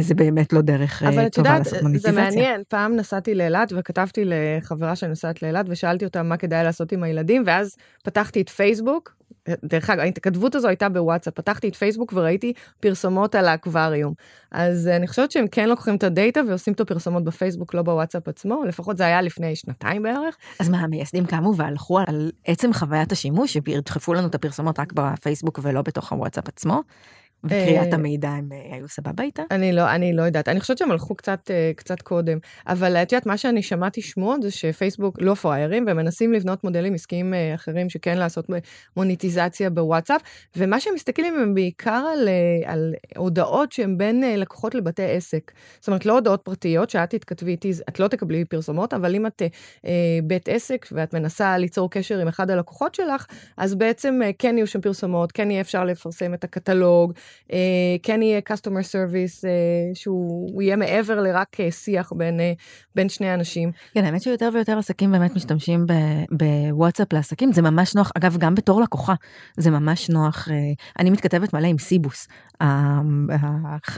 [0.01, 2.11] זה באמת לא דרך טובה לעשות מוניטיזציה.
[2.11, 6.23] אבל את יודעת, זה מעניין, פעם נסעתי לאילת וכתבתי לחברה שאני נוסעת לאילת ושאלתי אותה
[6.23, 9.15] מה כדאי לעשות עם הילדים, ואז פתחתי את פייסבוק
[9.63, 14.13] דרך אגב, ההתכתבות הזו הייתה בוואטסאפ, פתחתי את פייסבוק וראיתי פרסומות על האקווריום.
[14.51, 18.63] אז אני חושבת שהם כן לוקחים את הדאטה ועושים את הפרסומות בפייסבוק, לא בוואטסאפ עצמו,
[18.67, 20.37] לפחות זה היה לפני שנתיים בערך.
[20.59, 25.59] אז מה, המייסדים קמו והלכו על עצם חוויית השימוש, שידחפו לנו את הפרסומות רק בפייסבוק
[25.63, 26.81] ולא בתוך הוואטסאפ עצמו?
[27.43, 29.43] וקריאת אה, המידע הם אה, היו סבבה איתה?
[29.51, 33.11] אני לא, אני לא יודעת, אני חושבת שהם הלכו קצת, אה, קצת קודם, אבל את
[33.11, 37.89] יודעת, מה שאני שמעתי שמועות זה שפייסבוק לא פראיירים, והם מנסים לבנות מודלים עסקיים אחרים
[37.89, 38.45] שכן לעשות
[38.97, 40.21] מוניטיזציה בוואטסאפ,
[40.55, 42.29] ומה שהם מסתכלים הם בעיקר על,
[42.65, 45.51] על הודעות שהן בין לקוחות לבתי עסק.
[45.79, 49.41] זאת אומרת, לא הודעות פרטיות, שאת תתכתבי איתי, את לא תקבלי פרסומות, אבל אם את
[50.23, 53.25] בית עסק ואת מנסה ליצור קשר עם אחד הלקוחות שלך,
[53.57, 57.13] אז בעצם כן יהיו שם פרסומות, כן יהיה אפשר לפרסם את הקטלוג,
[58.03, 59.45] כן יהיה customer service
[59.93, 62.39] שהוא יהיה מעבר לרק שיח בין,
[62.95, 63.71] בין שני אנשים.
[63.93, 65.85] כן, האמת שיותר ויותר עסקים באמת משתמשים
[66.31, 69.13] בוואטסאפ לעסקים, זה ממש נוח, אגב, גם בתור לקוחה,
[69.57, 70.47] זה ממש נוח.
[70.99, 72.27] אני מתכתבת מלא עם סיבוס,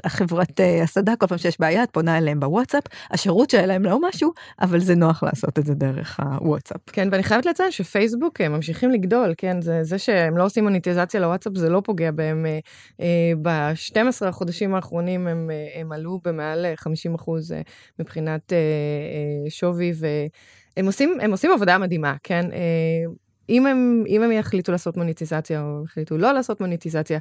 [0.03, 4.79] החברת הסעדה, כל פעם שיש בעיה, את פונה אליהם בוואטסאפ, השירות שלהם לא משהו, אבל
[4.79, 6.81] זה נוח לעשות את זה דרך הוואטסאפ.
[6.91, 11.19] כן, ואני חייבת לציין שפייסבוק הם ממשיכים לגדול, כן, זה, זה שהם לא עושים מוניטיזציה
[11.19, 12.45] לוואטסאפ זה לא פוגע בהם.
[12.45, 12.59] אה,
[13.01, 17.61] אה, ב-12 החודשים האחרונים הם, אה, הם עלו במעל 50 אחוז אה,
[17.99, 22.45] מבחינת אה, אה, שווי, והם עושים, עושים עבודה מדהימה, כן?
[23.49, 27.19] אם הם, אם הם יחליטו לעשות מוניטיזציה או יחליטו לא לעשות מוניטיזציה,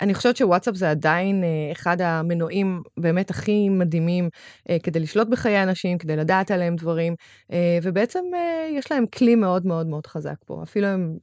[0.00, 4.28] אני חושבת שוואטסאפ זה עדיין אחד המנועים באמת הכי מדהימים
[4.82, 7.14] כדי לשלוט בחיי אנשים, כדי לדעת עליהם דברים,
[7.82, 8.24] ובעצם
[8.72, 10.62] יש להם כלי מאוד מאוד מאוד חזק פה.
[10.62, 11.16] אפילו הם...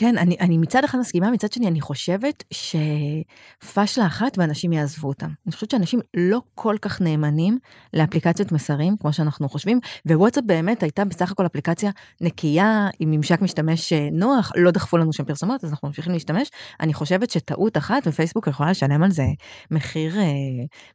[0.00, 5.26] כן, אני, אני מצד אחד מסכימה, מצד שני אני חושבת שפשלה אחת ואנשים יעזבו אותם.
[5.46, 7.58] אני חושבת שאנשים לא כל כך נאמנים
[7.94, 13.92] לאפליקציות מסרים, כמו שאנחנו חושבים, ווואטסאפ באמת הייתה בסך הכל אפליקציה נקייה, עם ממשק משתמש
[13.92, 16.48] אה, נוח, לא דחפו לנו שם פרסומות, אז אנחנו ממשיכים להשתמש.
[16.80, 19.26] אני חושבת שטעות אחת, ופייסבוק יכולה לשלם על זה
[19.70, 20.24] מחיר, אה,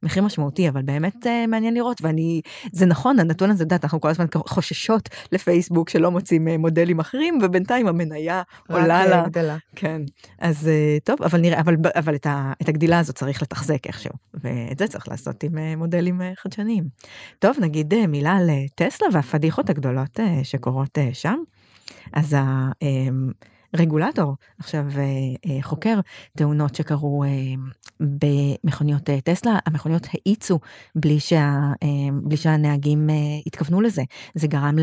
[0.03, 4.09] מחיר משמעותי, אבל באמת אה, מעניין לראות, ואני, זה נכון, הנתון הזה, דעת, אנחנו כל
[4.09, 8.92] הזמן חוששות לפייסבוק שלא מוצאים מודלים אחרים, ובינתיים המניה עולה.
[9.01, 9.23] גדלה.
[9.27, 9.57] גדלה.
[9.75, 10.01] כן.
[10.39, 14.13] אז אה, טוב, אבל נראה, אבל, אבל את, ה, את הגדילה הזאת צריך לתחזק איכשהו,
[14.33, 16.83] ואת זה צריך לעשות עם אה, מודלים אה, חדשניים.
[17.39, 21.37] טוב, נגיד מילה על טסלה והפדיחות הגדולות שקורות שם.
[22.13, 22.35] אז
[23.73, 24.85] הרגולטור עכשיו
[25.61, 25.99] חוקר
[26.37, 27.23] תאונות שקרו
[27.99, 30.59] במכוניות טסלה, המכוניות האיצו
[30.95, 31.59] בלי, שה,
[32.23, 33.09] בלי שהנהגים
[33.45, 34.03] התכוונו לזה.
[34.35, 34.75] זה גרם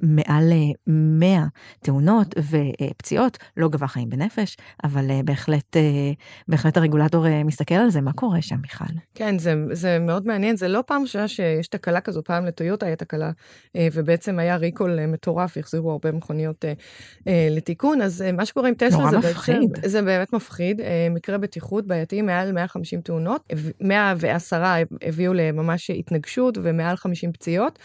[0.00, 0.52] מעל
[0.86, 1.44] 100 אה,
[1.80, 6.12] תאונות ופציעות, לא גבה חיים בנפש, אבל אה, בהחלט, אה,
[6.48, 8.84] בהחלט הרגולטור מסתכל על זה, מה קורה שם מיכל?
[9.14, 13.04] כן, זה, זה מאוד מעניין, זה לא פעם ראשונה שיש תקלה כזו, פעם לטויוטה הייתה
[13.04, 13.30] תקלה,
[13.74, 16.64] ובעצם היה ריקול מטורף, החזירו הרבה מכוניות
[17.26, 19.72] לתיקון, אז מה שקורה עם טסלה זה מפחיד.
[19.72, 20.80] בעצם, זה באמת מפחיד,
[21.10, 24.62] מקרה בטיחות בעייתי, מעל 150 תאונות, 110
[25.02, 27.78] הביאו לממש התנגשות ומעל 50 פציעות.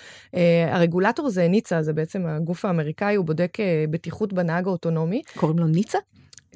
[0.71, 5.22] הרגולטור זה ניצה, זה בעצם הגוף האמריקאי, הוא בודק אה, בטיחות בנהג האוטונומי.
[5.36, 5.98] קוראים לו ניצה?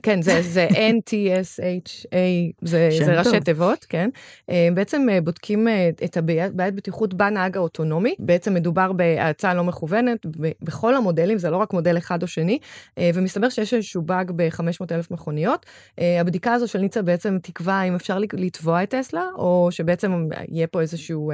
[0.03, 2.15] כן, זה, זה NTSHA,
[2.61, 4.09] זה, זה ראשי תיבות, כן.
[4.49, 8.15] אה, בעצם אה, בודקים אה, את הבעיית בטיחות בנהג האוטונומי.
[8.19, 10.25] בעצם מדובר בהאצה לא מכוונת
[10.61, 12.59] בכל המודלים, זה לא רק מודל אחד או שני,
[12.99, 15.65] ומסתבר שיש איזשהו באג ב-500 אלף מכוניות.
[15.97, 20.81] הבדיקה הזו של ניצה בעצם תקבע אם אפשר לתבוע את טסלה, או שבעצם יהיה פה
[20.81, 21.31] איזשהו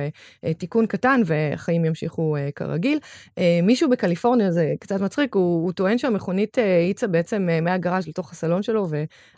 [0.57, 2.99] תיקון קטן והחיים ימשיכו כרגיל.
[3.63, 8.50] מישהו בקליפורניה, זה קצת מצחיק, הוא, הוא טוען שהמכונית האיצה בעצם מהגראז' לתוך הסלון.
[8.51, 8.87] הסלון שלו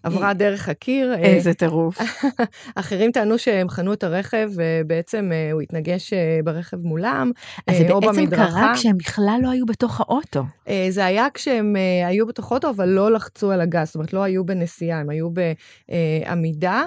[0.04, 1.14] ועברה דרך הקיר.
[1.14, 1.98] איזה טירוף.
[2.76, 7.32] אחרים טענו שהם חנו את הרכב ובעצם אה, הוא התנגש אה, ברכב מולם,
[7.68, 10.44] אז זה אה, בעצם קרה כשהם בכלל לא היו בתוך האוטו.
[10.90, 14.46] זה היה כשהם היו בתוך האוטו, אבל לא לחצו על הגז, זאת אומרת, לא היו
[14.46, 16.84] בנסיעה, הם היו בעמידה.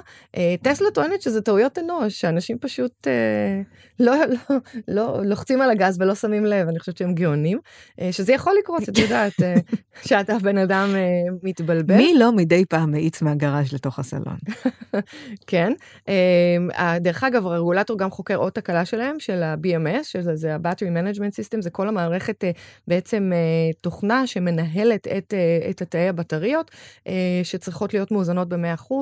[0.63, 3.07] טסלה טוענת שזה טעויות אנוש, שאנשים פשוט
[4.01, 4.57] לא, לא,
[4.89, 7.59] לא לוחצים על הגז ולא שמים לב, אני חושבת שהם גאונים.
[8.11, 9.33] שזה יכול לקרות, את יודעת,
[10.09, 10.89] שאתה בן אדם
[11.43, 11.97] מתבלבל.
[11.97, 14.37] מי לא מדי פעם מאיץ מהגראז' לתוך הסלון.
[15.47, 15.73] כן.
[16.09, 16.69] אמ,
[17.01, 21.71] דרך אגב, הרגולטור גם חוקר עוד תקלה שלהם, של ה-BMS, שזה ה-Battery Management System, זה
[21.71, 22.51] כל המערכת אה,
[22.89, 26.71] בעצם אה, תוכנה שמנהלת את, אה, את התאי הבטריות,
[27.43, 28.93] שצריכות להיות מאוזנות ב-100%,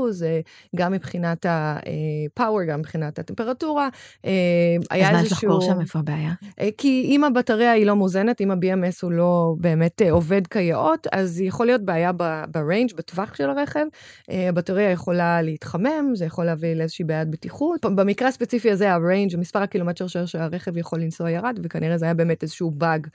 [0.77, 3.88] גם מבחינת ה-power, גם מבחינת הטמפרטורה.
[4.24, 5.81] אז מה יש לחקור שם?
[5.81, 6.33] איפה הבעיה?
[6.79, 11.66] כי אם הבטריה היא לא מאוזנת, אם ה-BMS הוא לא באמת עובד כיאות, אז יכול
[11.66, 13.87] להיות בעיה ב-range, בטווח של הרכב,
[14.31, 17.85] אה, הבטריה יכולה להתחמם, זה יכול להביא לאיזושהי בעיית בטיחות.
[17.85, 22.43] במקרה הספציפי הזה, ה range, מספר הקילומטר שהרכב יכול לנסוע ירד, וכנראה זה היה באמת
[22.43, 23.07] איזשהו באג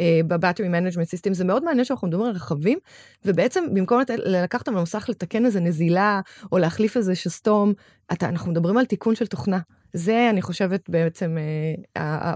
[0.00, 1.34] ב battery management system.
[1.34, 2.78] זה מאוד מעניין שאנחנו מדברים על רכבים,
[3.24, 6.20] ובעצם במקום לקחת במסך לתקן איזה נזילה,
[6.52, 7.72] או להחליף איזה שסתום,
[8.12, 9.58] אתה, אנחנו מדברים על תיקון של תוכנה.
[9.92, 11.36] זה, אני חושבת, בעצם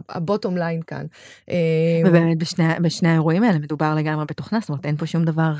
[0.08, 1.06] הבוטום uh, ליין כאן.
[1.50, 1.56] אה,
[2.06, 5.52] ובאמת בשני, בשני האירועים האלה מדובר לגמרי בתוכנה, זאת אומרת, אין פה שום דבר...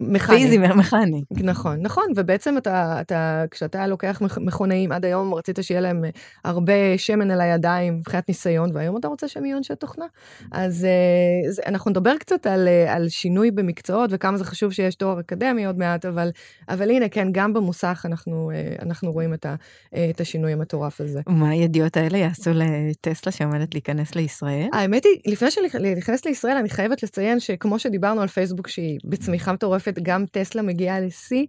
[0.00, 0.36] מכני.
[0.36, 1.22] פיזי מכני.
[1.30, 6.04] נכון, נכון, ובעצם אתה, אתה, כשאתה לוקח מכונאים, עד היום רצית שיהיה להם
[6.44, 10.04] הרבה שמן על הידיים מבחינת ניסיון, והיום אתה רוצה שהם יהיו אנשי תוכנה.
[10.52, 14.94] אז אה, זה, אנחנו נדבר קצת על, אה, על שינוי במקצועות וכמה זה חשוב שיש
[14.94, 16.30] תואר אקדמי עוד מעט, אבל,
[16.68, 19.54] אבל הנה, כן, גם במוסך אנחנו, אה, אנחנו רואים את, ה,
[20.10, 21.20] את השינוי המטורף הזה.
[21.26, 24.68] ומה הידיעות האלה יעשו לטסלה שעומדת להיכנס לישראל?
[24.72, 29.52] האמת היא, לפני שאני נכנסת לישראל, אני חייבת לציין שכמו שדיברנו על פייסבוק שהיא בצמיחה
[29.52, 31.46] מטורפת, מטורפת, גם טסלה מגיעה לשיא,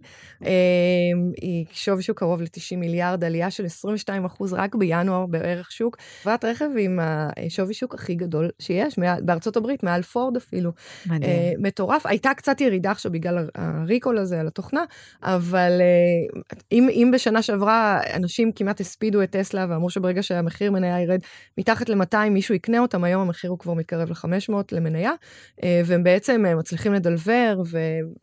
[1.42, 5.96] היא שווי שוק קרוב ל-90 מיליארד, עלייה של 22 אחוז רק בינואר בערך שוק.
[6.22, 10.72] חברת רכב עם השווי שוק הכי גדול שיש, בארצות הברית, מעל פורד אפילו.
[11.06, 11.30] מדהים.
[11.58, 14.84] מטורף, הייתה קצת ירידה עכשיו בגלל הריקול הזה על התוכנה,
[15.22, 15.80] אבל
[16.72, 21.20] אם, אם בשנה שעברה אנשים כמעט הספידו את טסלה ואמרו שברגע שהמחיר מניה ירד
[21.58, 25.12] מתחת ל-200 מישהו יקנה אותם, היום המחיר הוא כבר מתקרב ל-500 למניה,
[25.62, 27.62] אה, והם בעצם אה, מצליחים לדלבר,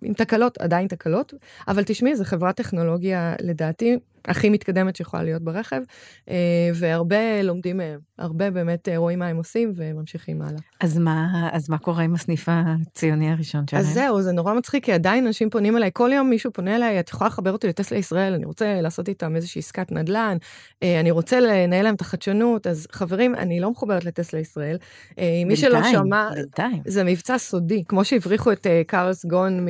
[0.03, 1.33] ועם תקלות, עדיין תקלות,
[1.67, 5.81] אבל תשמעי, זו חברת טכנולוגיה לדעתי הכי מתקדמת שיכולה להיות ברכב,
[6.29, 6.35] אה,
[6.75, 10.59] והרבה לומדים מהם, הרבה באמת אה, רואים מה הם עושים וממשיכים הלאה.
[10.79, 13.81] אז מה, אז מה קורה עם הסניף הציוני הראשון שלהם?
[13.81, 16.99] אז זהו, זה נורא מצחיק, כי עדיין אנשים פונים אליי, כל יום מישהו פונה אליי,
[16.99, 20.37] את יכולה לחבר אותי לטסלה ישראל, אני רוצה לעשות איתם איזושהי עסקת נדל"ן,
[20.83, 24.77] אה, אני רוצה לנהל להם את החדשנות, אז חברים, אני לא מחוברת לטסלה ישראל.
[25.17, 26.81] בינתיים, מי שלא שמע, בינתיים.
[26.85, 29.67] זה מבצע סודי, כמו שהבריחו את קארלס גון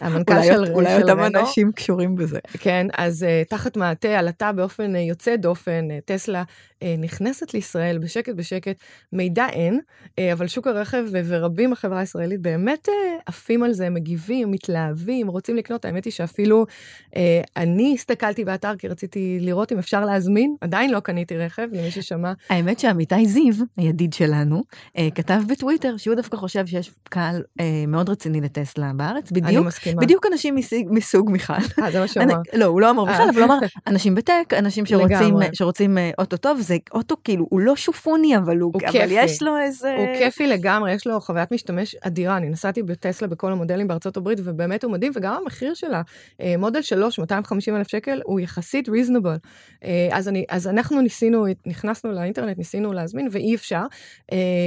[0.00, 0.74] מהמנכ"ל של רנו.
[0.74, 2.38] אולי אותם אנשים קשורים בזה.
[2.58, 7.98] כן, אז uh, תחת מעטה עלתה באופן uh, יוצא דופן, uh, טסלה uh, נכנסת לישראל
[7.98, 8.76] בשקט בשקט,
[9.12, 12.92] מידע אין, uh, אבל שוק הרכב uh, ורבים בחברה הישראלית באמת uh,
[13.26, 15.84] עפים על זה, מגיבים, מתלהבים, רוצים לקנות.
[15.84, 16.66] האמת היא שאפילו
[17.10, 17.16] uh,
[17.56, 22.32] אני הסתכלתי באתר כי רציתי לראות אם אפשר להזמין, עדיין לא קניתי רכב, למי ששמע.
[22.50, 28.08] האמת שעמיתי זיו, הידיד שלנו, uh, כתב בטוויטר שהוא דווקא חושב שיש קהל uh, מאוד
[28.08, 29.66] רציני לטסלה בארץ, בדיוק.
[30.00, 31.52] בדיוק אנשים מסוג, מסוג מיכל.
[31.82, 32.34] אה, זה מה שהוא אמר.
[32.54, 36.36] לא, הוא לא אמר בכלל, אבל הוא אמר, אנשים בטק, אנשים שרוצים, שרוצים אה, אוטו
[36.36, 39.14] טוב, זה אוטו כאילו, הוא לא שופוני, אבל הוא, הוא אבל כיפי.
[39.14, 39.96] יש לו איזה...
[39.98, 42.36] הוא כיפי לגמרי, יש לו חוויית משתמש אדירה.
[42.36, 46.02] אני נסעתי בטסלה בכל המודלים בארצות הברית, ובאמת הוא מדהים, וגם המחיר שלה,
[46.40, 49.36] אה, מודל 3, 250 אלף שקל, הוא יחסית ריזנבל.
[49.84, 53.82] אה, אז, אני, אז אנחנו ניסינו, נכנסנו לאינטרנט, ניסינו להזמין, ואי אפשר.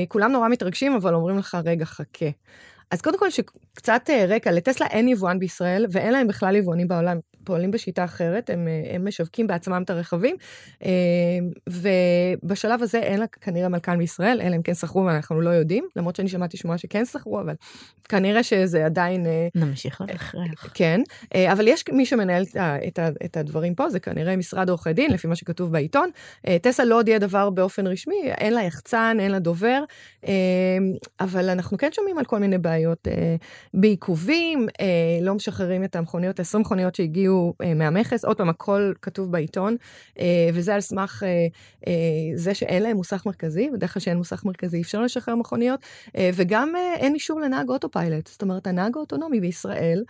[0.08, 2.26] כולם נורא מתרגשים, אבל אומרים לך, רגע, חכה.
[2.92, 7.18] אז קודם כל, שקצת רקע, לטסלה אין יבואן בישראל, ואין להם בכלל יבואנים בעולם.
[7.46, 10.36] פועלים בשיטה אחרת, הם, אה, הם משווקים בעצמם את הרכבים,
[10.86, 10.90] אה,
[11.70, 16.16] ובשלב הזה אין לה כנראה מלכ"ן בישראל, אלא אם כן שכרו ואנחנו לא יודעים, למרות
[16.16, 17.54] שאני שמעתי שמועה שכן שכרו, אבל
[18.10, 19.26] כנראה שזה עדיין...
[19.26, 20.72] אה, נמשיך להכרח.
[20.74, 21.02] כן,
[21.52, 22.44] אבל יש מי שמנהל
[22.88, 26.10] את, את, את הדברים פה, זה כנראה משרד עורכי דין, לפי מה שכתוב בעיתון.
[26.62, 29.84] טסלה לא הודיעה דבר באופן רשמי, אין לה יחצן, אין לה דובר,
[31.20, 33.08] אבל אנחנו כן שומעים על כל מיני בעיות
[33.74, 34.68] בעיכובים,
[35.22, 39.76] לא משחררים את המכוניות, 20 מכוניות שהגיעו הגיעו אה, מהמכס, עוד פעם, הכל כתוב בעיתון,
[40.20, 41.48] אה, וזה על סמך אה,
[41.88, 41.94] אה,
[42.36, 45.80] זה שאין להם מוסך מרכזי, בדרך כלל שאין מוסך מרכזי אי אפשר לשחרר מכוניות,
[46.18, 50.04] אה, וגם אה, אין אישור לנהג autopilot, זאת אומרת, הנהג האוטונומי בישראל,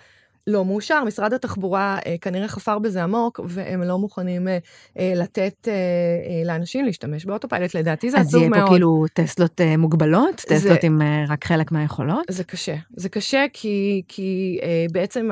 [0.47, 4.57] לא מאושר, משרד התחבורה אה, כנראה חפר בזה עמוק, והם לא מוכנים אה,
[4.99, 8.53] אה, לתת אה, אה, לאנשים להשתמש ב autopilot, לדעתי זה עצוב מאוד.
[8.53, 10.39] אז יהיה פה כאילו טסלות אה, מוגבלות?
[10.49, 12.25] זה, טסלות עם אה, רק חלק מהיכולות?
[12.29, 12.75] זה קשה.
[12.95, 15.29] זה קשה כי, כי אה, בעצם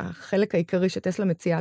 [0.00, 1.60] החלק העיקרי שטסלה מציעה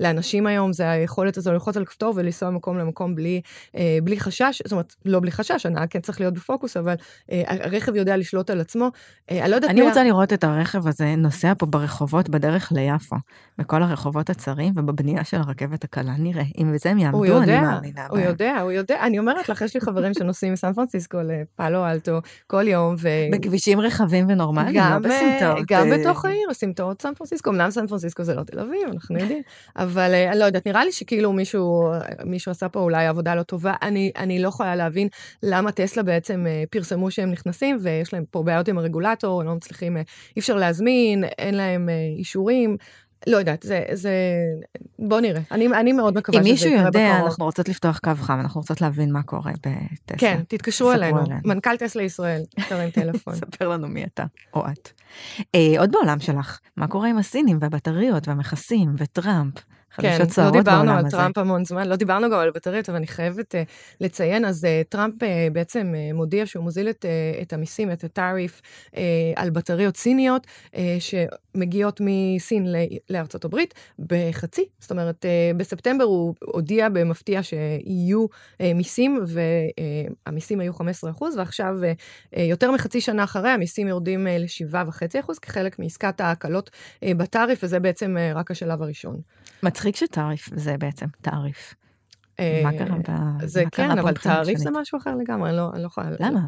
[0.00, 3.40] לאנשים היום, זה היכולת הזו ללחוץ על כפתור ולנסוע ממקום למקום בלי,
[3.76, 6.94] אה, בלי חשש, זאת אומרת, לא בלי חשש, הנהג כן צריך להיות בפוקוס, אבל
[7.32, 8.90] אה, הרכב יודע לשלוט על עצמו.
[9.30, 9.70] אה, אני לא יודעת...
[9.70, 13.16] אני רוצה לראות את הרכב הזה נוסע פה ברחובות, בדרך ליפו,
[13.58, 16.42] בכל הרחובות הצרים ובבנייה של הרכבת הקלה, נראה.
[16.58, 18.10] אם בזה הם יעמדו, יודע, אני מאמינה בהם.
[18.10, 19.06] הוא יודע, הוא יודע.
[19.06, 22.94] אני אומרת לך, יש לי חברים שנוסעים מסן פרנסיסקו לפאלו אלטו כל יום.
[22.98, 23.08] ו...
[23.32, 25.66] בכבישים רחבים ונורמליים, לא גם, לא בסמטאות.
[25.68, 27.50] גם בתוך העיר, סמטאות סן פרנסיסקו.
[27.50, 29.42] אמנם סן פרנסיסקו זה לא תל אביב, אנחנו יודעים.
[29.76, 31.92] אבל אני לא יודעת, נראה לי שכאילו מישהו,
[32.24, 33.74] מישהו עשה פה אולי עבודה לא טובה.
[33.82, 35.08] אני, אני לא יכולה להבין
[35.42, 40.02] למה טסלה בעצם פרסמו שהם נכנסים, ויש להם פה בעיות עם הרגולטור, לא מצליחים, אי
[40.38, 41.88] אפשר להזמין, אין להם.
[42.36, 42.76] מדהים.
[43.26, 44.12] לא יודעת, זה, זה,
[44.98, 45.40] בוא נראה.
[45.50, 46.76] אני, אני מאוד מקווה שזה יקרה בקרוב.
[46.76, 50.18] אם מישהו יודע, אנחנו רוצות לפתוח קו חם, אנחנו רוצות להבין מה קורה בטסלה.
[50.18, 51.18] כן, תתקשרו אלינו.
[51.18, 51.40] אלינו.
[51.44, 53.34] מנכ"ל טסלה ישראל, תרים טלפון.
[53.34, 54.90] ספר לנו מי אתה, או את.
[55.54, 59.54] אה, עוד בעולם שלך, מה קורה עם הסינים והבטריות והמכסים וטראמפ?
[59.96, 61.16] כן, לא דיברנו על הזה.
[61.16, 63.58] טראמפ המון זמן, לא דיברנו גם על בטריות, אבל אני חייבת uh,
[64.00, 68.04] לציין, אז uh, טראמפ uh, בעצם uh, מודיע שהוא מוזיל את, uh, את המיסים, את
[68.04, 68.96] הטאריף, uh,
[69.36, 72.66] על בטריות סיניות, uh, שמגיעות מסין
[73.10, 74.64] לארצות הברית, בחצי.
[74.78, 79.24] זאת אומרת, uh, בספטמבר הוא הודיע במפתיע שיהיו uh, מיסים,
[80.26, 85.78] והמיסים היו 15%, ועכשיו, uh, uh, יותר מחצי שנה אחרי, המיסים יורדים uh, ל-7.5% כחלק
[85.78, 89.20] מעסקת ההקלות uh, בטאריף, וזה בעצם uh, רק השלב הראשון.
[89.80, 91.74] מצחיק שתעריף זה בעצם תעריף.
[92.62, 93.46] מה קרה ב...
[93.46, 96.10] זה כן, אבל תעריף זה משהו אחר לגמרי, לא, אני לא יכולה...
[96.20, 96.40] למה?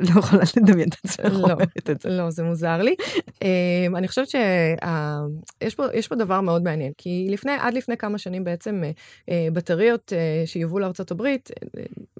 [0.00, 2.08] לא יכולה לדמיין את עצמך לא, אומרת את זה.
[2.08, 2.94] לא, זה מוזר לי.
[3.42, 8.82] אמ, אני חושבת שיש פה דבר מאוד מעניין, כי עד לפני כמה שנים בעצם
[9.28, 11.50] אה, בטריות אה, שיובאו לארצות הברית,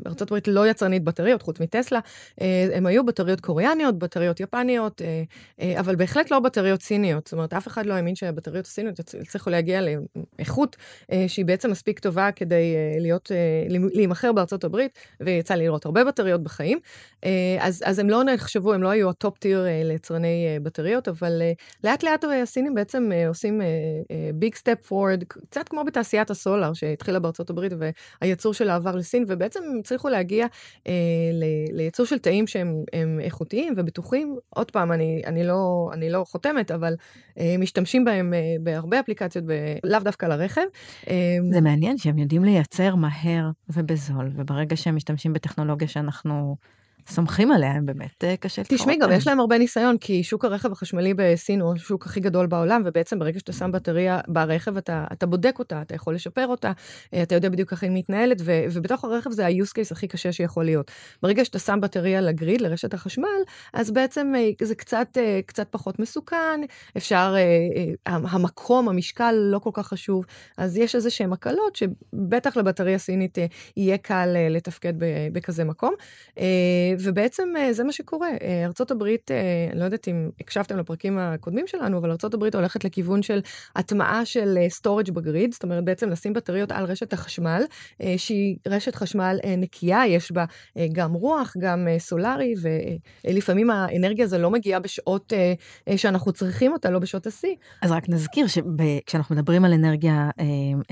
[0.06, 2.00] ארצות הברית לא יצרנית בטריות, חוץ מטסלה,
[2.74, 5.02] הם היו בטריות קוריאניות, בטריות יפניות,
[5.78, 7.26] אבל בהחלט לא בטריות סיניות.
[7.26, 9.80] זאת אומרת, אף אחד לא האמין שהבטריות הסיניות יצליחו להגיע
[10.38, 10.76] לאיכות
[11.26, 13.30] שהיא בעצם מספיק טובה כדי להיות,
[13.68, 16.78] להימכר בארצות הברית, ויצא לי לראות הרבה בטריות בחיים.
[17.60, 21.42] אז, אז הם לא נחשבו, הם לא היו ה top tier ליצרני בטריות, אבל
[21.84, 23.60] לאט לאט הסינים בעצם עושים
[24.34, 27.72] big step forward, קצת כמו בתעשיית ה solar שהתחילה בארצות הברית
[28.22, 30.46] והייצור שלה עבר לסין, ובעצם הם הצליחו להגיע
[30.86, 30.92] אה,
[31.72, 32.84] לייצור של תאים שהם
[33.20, 34.36] איכותיים ובטוחים.
[34.50, 36.94] עוד פעם, אני, אני, לא, אני לא חותמת, אבל
[37.38, 39.44] אה, משתמשים בהם אה, בהרבה אפליקציות,
[39.84, 40.62] לאו דווקא לרכב.
[41.10, 46.56] אה, זה מעניין שהם יודעים לייצר מהר ובזול, וברגע שהם משתמשים בטכנולוגיה שאנחנו...
[47.10, 48.78] סומכים עליה, הם באמת אה, קשה לקרוא.
[48.78, 52.46] תשמעי, גם יש להם הרבה ניסיון, כי שוק הרכב החשמלי בסין הוא השוק הכי גדול
[52.46, 56.72] בעולם, ובעצם ברגע שאתה שם בטריה ברכב, אתה, אתה בודק אותה, אתה יכול לשפר אותה,
[57.14, 60.32] אה, אתה יודע בדיוק איך היא מתנהלת, ו, ובתוך הרכב זה ה-use case הכי קשה
[60.32, 60.90] שיכול להיות.
[61.22, 63.40] ברגע שאתה שם בטריה לגריד, לרשת החשמל,
[63.72, 66.60] אז בעצם אה, זה קצת, קצת פחות מסוכן,
[66.96, 67.34] אפשר,
[68.06, 70.24] המקום, המשקל לא כל כך חשוב,
[70.58, 73.38] אז יש איזה שהן הקלות שבטח לבטריה סינית
[73.76, 74.92] יהיה קל לתפקד
[75.32, 75.94] בכזה מקום.
[77.02, 78.28] ובעצם אה, זה מה שקורה.
[78.28, 83.22] אה, הברית, אה, אני לא יודעת אם הקשבתם לפרקים הקודמים שלנו, אבל הברית הולכת לכיוון
[83.22, 83.40] של
[83.76, 87.62] הטמעה של storage ב grid, זאת אומרת בעצם לשים בטריות על רשת החשמל,
[88.16, 90.44] שהיא רשת חשמל נקייה, יש בה
[90.92, 92.54] גם רוח, גם סולארי,
[93.24, 95.32] ולפעמים האנרגיה הזו לא מגיעה בשעות
[95.96, 97.54] שאנחנו צריכים אותה, לא בשעות השיא.
[97.82, 100.30] אז רק נזכיר שכשאנחנו מדברים על אנרגיה,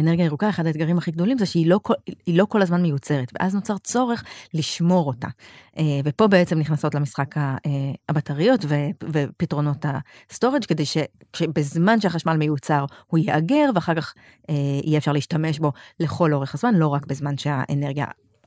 [0.00, 1.80] אנרגיה ירוקה, אחד האתגרים הכי גדולים זה שהיא לא,
[2.28, 5.28] לא כל הזמן מיוצרת, ואז נוצר צורך לשמור אותה.
[6.04, 7.56] ופה בעצם נכנסות למשחק אה,
[8.08, 8.64] הבטריות
[9.12, 9.84] ופתרונות
[10.30, 10.84] ה storage כדי
[11.36, 14.14] שבזמן שהחשמל מיוצר הוא ייאגר ואחר כך
[14.50, 14.54] אה,
[14.84, 18.06] יהיה אפשר להשתמש בו לכל אורך הזמן, לא רק בזמן שהאנרגיה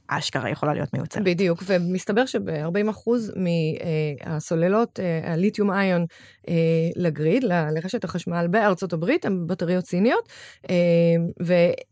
[0.10, 1.24] אשכרה יכולה להיות מיוצרת.
[1.24, 6.06] בדיוק, ומסתבר שב-40% מהסוללות, אה, ה lithium ion
[6.50, 6.56] אה,
[6.96, 10.30] ל grid, לרשת החשמל בארצות הברית, הן בטריות סיניות,
[10.70, 10.76] אה,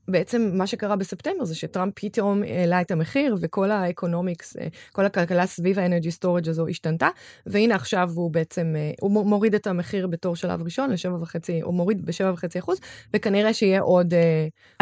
[0.08, 4.58] ובעצם מה שקרה בספטמבר זה שטראמפ פתאום העלה את המחיר, וכל ה economics,
[4.92, 7.08] כל הכלכלה סביב ה energy storage הזו השתנתה,
[7.46, 12.60] והנה עכשיו הוא בעצם, הוא מוריד את המחיר בתור שלב ראשון ל-7.5, הוא מוריד ב-7.5
[12.60, 12.80] אחוז,
[13.14, 14.14] וכנראה שיהיה עוד,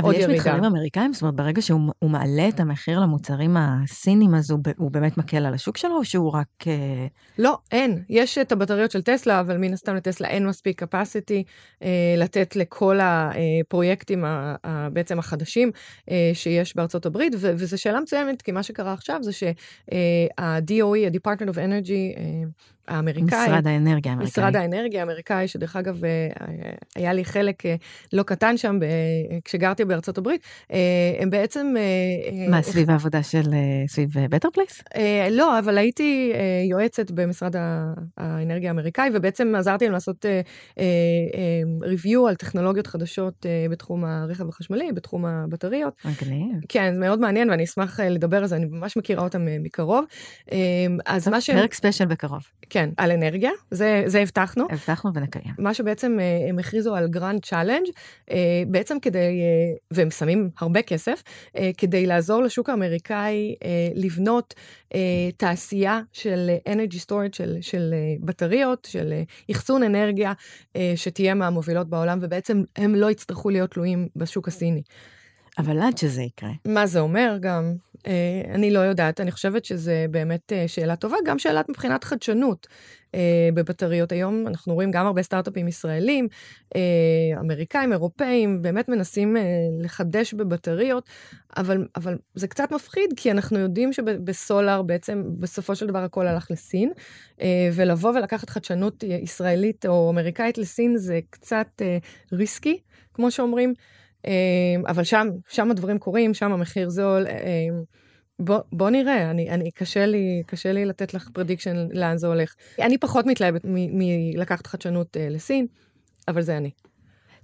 [0.01, 0.25] עוד ירידה.
[0.25, 4.51] אבל יש מתחרים אמריקאים, זאת אומרת, ברגע שהוא מעלה את המחיר למוצר, המוצרים הסינים, אז
[4.51, 6.47] הוא, הוא באמת מקל על השוק שלו, או שהוא רק...
[6.67, 7.07] אה,
[7.37, 8.03] לא, אין.
[8.09, 11.43] יש את הבטריות של טסלה, אבל מן הסתם לטסלה אין מספיק capacity
[11.83, 15.71] אה, לתת לכל הפרויקטים ה, ה, בעצם החדשים
[16.11, 21.49] אה, שיש בארצות הברית, ו- וזו שאלה מצוינת, כי מה שקרה עכשיו זה שה-DOE, ה-Department
[21.49, 22.43] of Energy, אה,
[22.87, 23.47] האמריקאי.
[23.47, 24.41] משרד האנרגיה האמריקאי.
[24.41, 26.29] משרד האנרגיה האמריקאי, שדרך אגב, אה,
[26.95, 27.75] היה לי חלק אה,
[28.13, 28.79] לא קטן שם
[29.45, 30.77] כשגרתי בארצות הברית, אה,
[31.19, 31.75] הם בעצם...
[32.49, 33.43] מה, סביב העבודה של,
[33.87, 34.83] סביב בטר פלייס?
[35.31, 36.33] לא, אבל הייתי
[36.69, 37.55] יועצת במשרד
[38.17, 40.25] האנרגיה האמריקאי, ובעצם עזרתי להם לעשות
[41.83, 45.93] review על טכנולוגיות חדשות בתחום הרכב החשמלי, בתחום הבטריות.
[46.05, 46.55] מגניב.
[46.69, 50.05] כן, מאוד מעניין, ואני אשמח לדבר על זה, אני ממש מכירה אותם מקרוב.
[51.05, 51.49] אז מה ש...
[51.49, 52.41] פרק special בקרוב.
[52.75, 54.67] כן, על אנרגיה, זה, זה הבטחנו.
[54.71, 55.53] הבטחנו ונקיים.
[55.59, 57.85] מה שבעצם אה, הם הכריזו על grand challenge,
[58.31, 61.23] אה, בעצם כדי, אה, והם שמים הרבה כסף,
[61.77, 63.55] כדי לעזור לשוק האמריקאי
[63.95, 64.53] לבנות
[65.37, 69.13] תעשייה של energy storage, של, של בטריות, של
[69.51, 70.33] אחסון אנרגיה,
[70.95, 74.81] שתהיה מהמובילות בעולם, ובעצם הם לא יצטרכו להיות תלויים בשוק הסיני.
[75.57, 76.51] אבל עד שזה יקרה.
[76.65, 77.75] מה זה אומר גם?
[78.07, 82.67] אה, אני לא יודעת, אני חושבת שזה באמת אה, שאלה טובה, גם שאלת מבחינת חדשנות
[83.15, 84.11] אה, בבטריות.
[84.11, 86.27] היום אנחנו רואים גם הרבה סטארט-אפים ישראלים,
[87.39, 89.37] אמריקאים, אירופאים, באמת מנסים
[89.81, 91.09] לחדש בבטריות,
[91.57, 96.51] אבל, אבל זה קצת מפחיד, כי אנחנו יודעים שבסולאר בעצם בסופו של דבר הכל הלך
[96.51, 96.91] לסין,
[97.73, 101.81] ולבוא ולקחת חדשנות ישראלית או אמריקאית לסין זה קצת
[102.31, 102.79] risky,
[103.13, 103.73] כמו שאומרים.
[104.27, 107.27] אמ, אבל שם, שם הדברים קורים, שם המחיר זול.
[107.27, 107.83] אמ,
[108.39, 112.55] בוא, בוא נראה, אני, אני, קשה לי, קשה לי לתת לך prediction לאן זה הולך.
[112.81, 115.67] אני פחות מתלהבת מלקחת חדשנות אה, לסין,
[116.27, 116.71] אבל זה אני.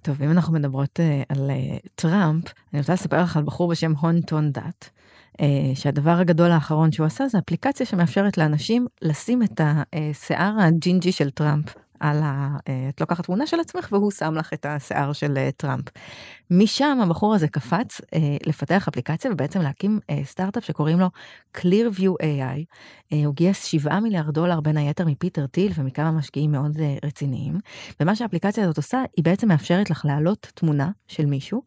[0.02, 3.94] טוב, אם אנחנו מדברות אה, על אה, טראמפ, אני רוצה לספר לך על בחור בשם
[3.96, 4.90] הון טון דאט,
[5.34, 5.44] אה,
[5.76, 11.66] שהדבר הגדול האחרון שהוא עשה זה אפליקציה שמאפשרת לאנשים לשים את השיער הג'ינג'י של טראמפ
[12.02, 12.58] על ה...
[12.68, 15.86] אה, את לוקחת תמונה של עצמך והוא שם לך את השיער של אה, טראמפ.
[16.52, 21.08] משם הבחור הזה קפץ אה, לפתח אפליקציה ובעצם להקים סטארט-אפ שקוראים לו
[21.58, 22.66] Clearview AI.
[23.26, 27.60] הוא גייס 7 מיליארד דולר בין היתר מפיטר טיל ומכמה משקיעים מאוד רציניים.
[28.00, 31.64] ומה שהאפליקציה הזאת עושה, היא בעצם מאפשרת לך להעלות תמונה של מישהו,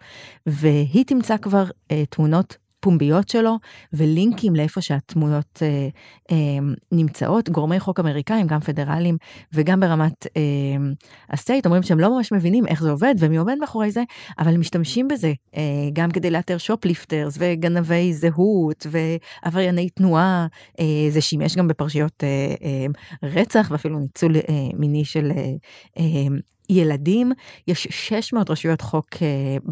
[0.47, 1.65] והיא תמצא כבר
[2.11, 3.59] תמונות פומביות שלו
[3.93, 5.89] ולינקים לאיפה שהדמויות אה,
[6.30, 6.37] אה,
[6.93, 7.49] נמצאות.
[7.49, 9.16] גורמי חוק אמריקאים, גם פדרליים
[9.53, 10.43] וגם ברמת אה,
[11.31, 14.03] ה state, אומרים שהם לא ממש מבינים איך זה עובד ומי עומד מאחורי זה,
[14.39, 15.62] אבל משתמשים בזה אה,
[15.93, 20.47] גם כדי לאתר shoplifters וגנבי זהות ועברייני תנועה.
[20.80, 22.87] אה, זה שימש גם בפרשיות אה, אה,
[23.22, 24.43] רצח ואפילו ניצול אה,
[24.78, 25.53] מיני של אה,
[25.99, 26.37] אה,
[26.69, 27.33] ילדים,
[27.69, 29.19] יש 600 רשויות חוק uh,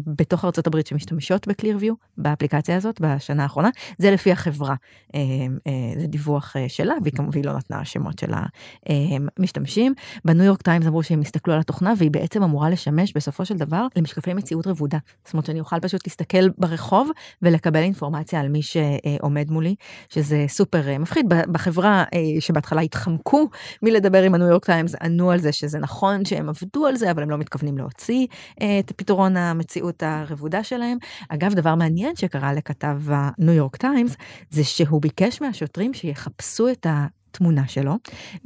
[0.07, 3.69] בתוך הברית שמשתמשות בקלירביו, באפליקציה הזאת, בשנה האחרונה.
[3.97, 4.75] זה לפי החברה,
[5.07, 8.31] uh, uh, זה דיווח שלה, והיא כמובן לא נתנה שמות של
[8.85, 9.93] המשתמשים.
[10.25, 13.87] בניו יורק טיימס אמרו שהם הסתכלו על התוכנה, והיא בעצם אמורה לשמש בסופו של דבר
[13.95, 14.97] למשקפי מציאות רבודה.
[15.25, 17.09] זאת אומרת שאני אוכל פשוט להסתכל ברחוב
[17.41, 19.75] ולקבל אינפורמציה על מי שעומד מולי,
[20.09, 21.25] שזה סופר מפחיד.
[21.29, 22.03] בחברה
[22.39, 23.49] שבהתחלה התחמקו
[23.81, 27.23] מלדבר עם הניו יורק טיימס, ענו על זה שזה נכון שהם עבדו על זה, אבל
[27.23, 28.27] הם לא מתכוונים להוציא
[28.61, 30.97] אה, את פתרון המציאות הרבודה שלהם.
[31.29, 34.15] אגב, דבר מעניין שקרה לכתב הניו יורק טיימס,
[34.49, 37.05] זה שהוא ביקש מהשוטרים שיחפשו את ה...
[37.35, 37.93] תמונה שלו.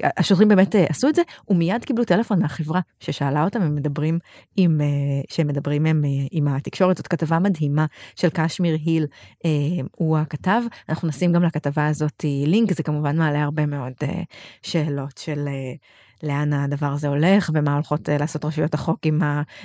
[0.04, 4.20] השוטרים באמת אה, עשו את זה, ומיד קיבלו טלפון מהחברה ששאלה אותם, הם מדברים
[4.58, 4.86] עם, אה,
[5.30, 7.86] שהם מדברים עם, עם התקשורת, זאת כתבה מדהימה
[8.16, 9.06] של קשמיר היל,
[9.98, 13.94] הוא הכתב, אנחנו נשים גם לכתבה הזאת לינק, זה כמובן מעלה הרבה מאוד
[14.62, 15.48] שאלות של
[16.24, 19.22] לאן הדבר הזה הולך ומה הולכות אה, לעשות רשויות החוק עם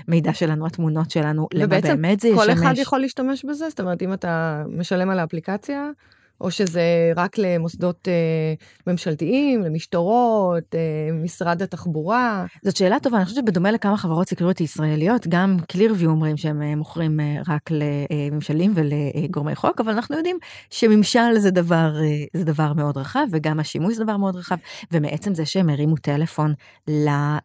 [0.09, 2.45] המידע שלנו, התמונות שלנו, למה באמת זה ישמש.
[2.45, 3.69] ובעצם כל אחד יכול להשתמש בזה?
[3.69, 5.91] זאת אומרת, אם אתה משלם על האפליקציה,
[6.43, 8.55] או שזה רק למוסדות אה,
[8.87, 10.81] ממשלתיים, למשטרות, אה,
[11.13, 12.47] משרד התחבורה?
[12.63, 16.77] זאת שאלה טובה, אני חושבת שבדומה לכמה חברות סקריוטי ישראליות, גם קלירוויו אומרים שהם אה,
[16.77, 20.39] מוכרים אה, רק לממשלים ולגורמי חוק, אבל אנחנו יודעים
[20.71, 24.57] שממשל זה דבר, אה, זה דבר מאוד רחב, וגם השימוש זה דבר מאוד רחב,
[24.93, 26.55] ומעצם זה שהם הרימו טלפון
[26.89, 27.39] אה,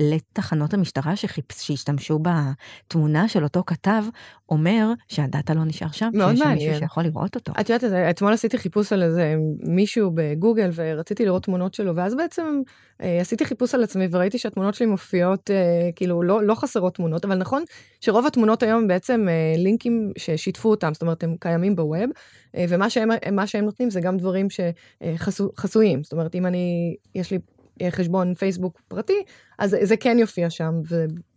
[0.00, 4.04] לתחנות המשטרה שחיפש, שהשתמשו בתמונה של אותו כתב,
[4.48, 6.68] אומר שהדאטה לא נשאר שם, מאוד שיש מעניין.
[6.68, 7.52] מישהו שיכול לראות אותו.
[7.60, 12.62] את יודעת, אתמול עשיתי חיפוש על איזה מישהו בגוגל ורציתי לראות תמונות שלו, ואז בעצם
[13.02, 17.24] אה, עשיתי חיפוש על עצמי וראיתי שהתמונות שלי מופיעות, אה, כאילו לא, לא חסרות תמונות,
[17.24, 17.62] אבל נכון
[18.00, 22.10] שרוב התמונות היום בעצם אה, לינקים ששיתפו אותם, זאת אומרת הם קיימים בווב,
[22.56, 23.10] אה, ומה שהם,
[23.46, 27.38] שהם נותנים זה גם דברים שחסויים, אה, זאת אומרת אם אני, יש לי
[27.82, 29.22] אה, חשבון פייסבוק פרטי,
[29.58, 30.72] אז זה כן יופיע שם,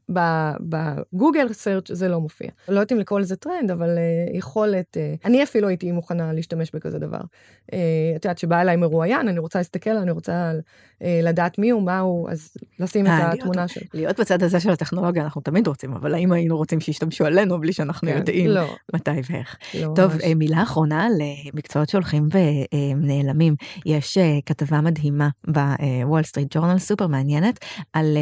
[0.09, 2.47] בגוגל סרצ' זה לא מופיע.
[2.67, 6.71] לא יודעת אם לקרוא לזה טרנד, אבל uh, יכולת, uh, אני אפילו הייתי מוכנה להשתמש
[6.73, 7.17] בכזה דבר.
[7.17, 7.75] Uh,
[8.15, 11.99] את יודעת שבא אליי מרואיין, אני רוצה להסתכל, אני רוצה uh, לדעת מי הוא, מה
[11.99, 13.83] הוא, אז לשים אה, את התמונה שלו.
[13.93, 17.73] להיות בצד הזה של הטכנולוגיה אנחנו תמיד רוצים, אבל האם היינו רוצים שישתמשו עלינו בלי
[17.73, 18.75] שאנחנו כן, יודעים לא.
[18.93, 19.57] מתי ואיך.
[19.73, 20.23] לא טוב, ממש.
[20.35, 21.07] מילה אחרונה
[21.53, 23.55] למקצועות שהולכים ונעלמים.
[23.85, 27.59] יש כתבה מדהימה בוול סטריט ג'ורנל, סופר מעניינת,
[27.93, 28.17] על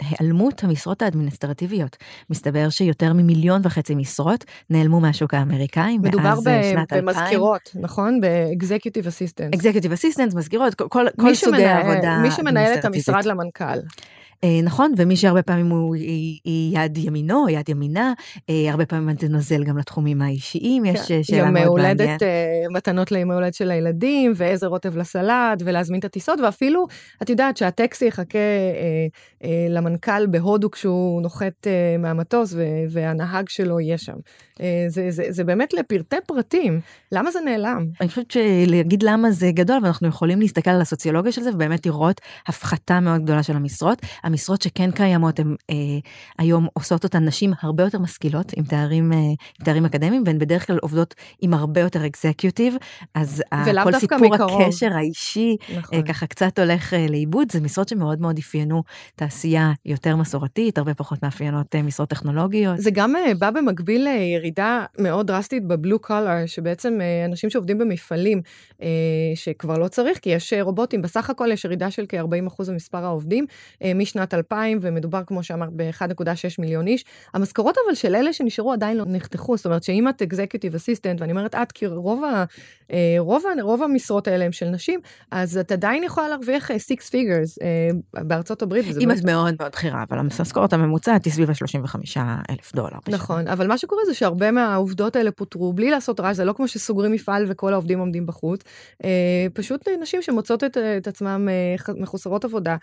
[0.00, 1.21] היעלמות המשרות האדמיניסטרטיביות.
[1.22, 1.96] אדמיניסטרטיביות.
[2.30, 6.12] מסתבר שיותר ממיליון וחצי משרות נעלמו מהשוק האמריקאי מאז
[6.44, 7.04] שנת 2000.
[7.04, 8.20] מדובר במזכירות, נכון?
[8.20, 9.54] ב executive assistant.
[9.54, 12.18] executive assistant, מזכירות, כל, כל סוגי העבודה.
[12.18, 13.78] מי שמנהל את המשרד למנכ"ל.
[14.44, 18.12] אה, נכון, ומי שהרבה פעמים הוא היא יד ימינו, יד ימינה,
[18.50, 21.22] אה, הרבה פעמים זה נוזל גם לתחומים האישיים, יש כן.
[21.22, 21.98] שאלה מאוד מעניינת.
[22.00, 26.86] יום הולדת, אה, מתנות ליום ההולדת של הילדים, ואיזה רוטב לסלט, ולהזמין את הטיסות, ואפילו,
[27.22, 28.38] את יודעת שהטקסי יחכה
[29.68, 31.66] למנכ"ל בהודו כשהוא נוחת
[31.98, 32.54] מהמטוס,
[32.90, 34.16] והנהג שלו יהיה שם.
[34.88, 36.80] זה, זה, זה באמת לפרטי פרטים,
[37.12, 37.86] למה זה נעלם?
[38.00, 42.20] אני חושבת שלהגיד למה זה גדול, ואנחנו יכולים להסתכל על הסוציולוגיה של זה, ובאמת לראות
[42.46, 44.02] הפחתה מאוד גדולה של המשרות.
[44.32, 45.74] המשרות שכן קיימות, הן אה,
[46.38, 50.66] היום עושות אותן נשים הרבה יותר משכילות, עם תארים, אה, עם תארים אקדמיים, והן בדרך
[50.66, 52.74] כלל עובדות עם הרבה יותר אקזקיוטיב,
[53.14, 53.42] אז
[53.84, 54.62] כל סיפור מקרוב.
[54.62, 55.98] הקשר האישי, אה, נכון.
[55.98, 58.82] אה, ככה קצת הולך אה, לאיבוד, זה משרות שמאוד מאוד אפיינו
[59.16, 62.78] תעשייה יותר מסורתית, הרבה פחות מאפיינות אה, משרות טכנולוגיות.
[62.78, 68.42] זה גם אה, בא במקביל לירידה מאוד דרסטית בבלו קולר, שבעצם אה, אנשים שעובדים במפעלים,
[68.82, 68.88] אה,
[69.34, 73.46] שכבר לא צריך, כי יש אה, רובוטים, בסך הכל יש ירידה של כ-40% במספר העובדים,
[73.82, 77.04] אה, משנת שנת 2000, ומדובר, כמו שאמרת, ב-1.6 מיליון איש.
[77.34, 81.32] המשכורות אבל של אלה שנשארו עדיין לא נחתכו, זאת אומרת שאם את executive assistant, ואני
[81.32, 82.44] אומרת את, כי רוב, ה,
[82.92, 85.00] אה, רוב, רוב המשרות האלה הם של נשים,
[85.30, 88.84] אז את עדיין יכולה להרוויח 6 אה, figures אה, בארצות הברית.
[89.00, 92.20] אם את מאוד מאוד בכירה, אבל המשכורת הממוצעת היא סביב ה-35
[92.50, 92.98] אלף דולר.
[93.08, 96.68] נכון, אבל מה שקורה זה שהרבה מהעובדות האלה פוטרו בלי לעשות רעש, זה לא כמו
[96.68, 98.60] שסוגרים מפעל וכל העובדים עומדים בחוץ,
[99.54, 101.48] פשוט נשים שמוצאות את, את עצמם
[101.96, 102.76] מחוסרות עבודה,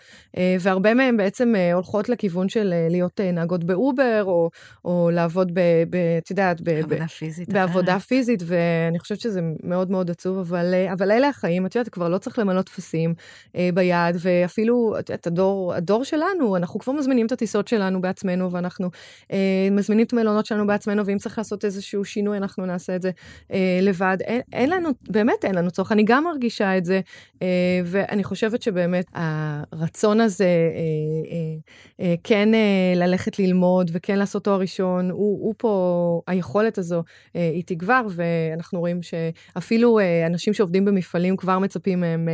[0.60, 1.52] והרבה מהם בעצם...
[1.52, 4.50] בעצם הולכות לכיוון של להיות נהגות באובר, או,
[4.84, 5.58] או לעבוד,
[6.18, 7.48] את יודעת, בעבודה פיזית.
[7.48, 8.08] בעבודה אחרת.
[8.08, 12.18] פיזית, ואני חושבת שזה מאוד מאוד עצוב, אבל, אבל אלה החיים, את יודעת, כבר לא
[12.18, 13.14] צריך למלא טפסים
[13.74, 18.90] ביד, ואפילו, את יודעת, הדור, הדור שלנו, אנחנו כבר מזמינים את הטיסות שלנו בעצמנו, ואנחנו
[19.70, 23.10] מזמינים את המלונות שלנו בעצמנו, ואם צריך לעשות איזשהו שינוי, אנחנו נעשה את זה
[23.82, 24.16] לבד.
[24.20, 27.00] אין, אין לנו, באמת אין לנו צורך, אני גם מרגישה את זה,
[27.84, 30.50] ואני חושבת שבאמת הרצון הזה
[32.24, 32.48] כן
[32.96, 37.02] ללכת ללמוד וכן לעשות תואר ראשון, הוא, הוא פה, היכולת הזו
[37.34, 42.28] היא תגבר, ואנחנו רואים שאפילו אנשים שעובדים במפעלים כבר מצפים מהם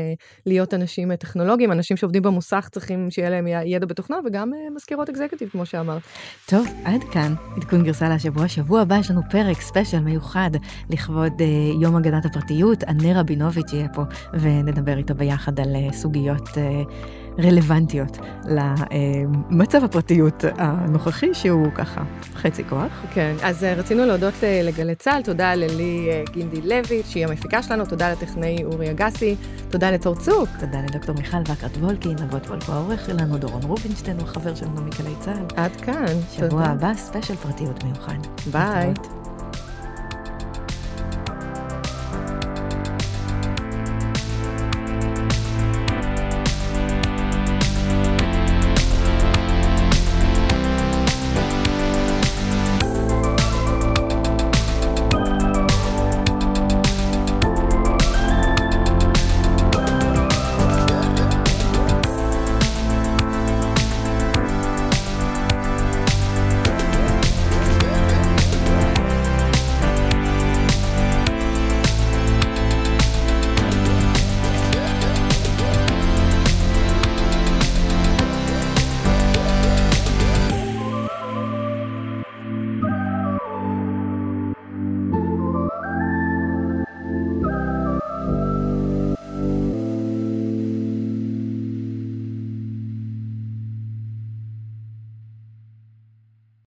[0.46, 5.66] להיות אנשים טכנולוגיים, אנשים שעובדים במוסך צריכים שיהיה להם ידע בתוכנה, וגם מזכירות אקזקטיב, כמו
[5.66, 6.02] שאמרת.
[6.48, 8.48] טוב, עד כאן עדכון גרסה להשבוע.
[8.48, 10.50] שבוע הבא יש לנו פרק ספיישל מיוחד
[10.90, 11.32] לכבוד
[11.80, 12.82] יום הגנת הפרטיות.
[12.82, 14.02] ענה רבינוביץ' יהיה פה,
[14.40, 16.48] ונדבר איתו ביחד על סוגיות...
[17.38, 22.02] רלוונטיות למצב הפרטיות הנוכחי, שהוא ככה
[22.34, 23.04] חצי כוח.
[23.14, 24.34] כן, אז רצינו להודות
[24.64, 29.36] לגלי צה"ל, תודה ללי גינדי לוי, שהיא המפיקה שלנו, תודה לטכנאי אורי אגסי,
[29.68, 30.48] תודה לתור צוק.
[30.60, 35.14] תודה לדוקטור מיכל וקרת וולקין, אבות וולקו העורך שלנו, דורון רובינשטיין הוא החבר שלנו מגלי
[35.20, 35.44] צה"ל.
[35.56, 36.06] עד כאן.
[36.32, 36.64] שבוע תודה.
[36.64, 38.18] הבא, ספיישל פרטיות מיוחד.
[38.50, 38.92] ביי.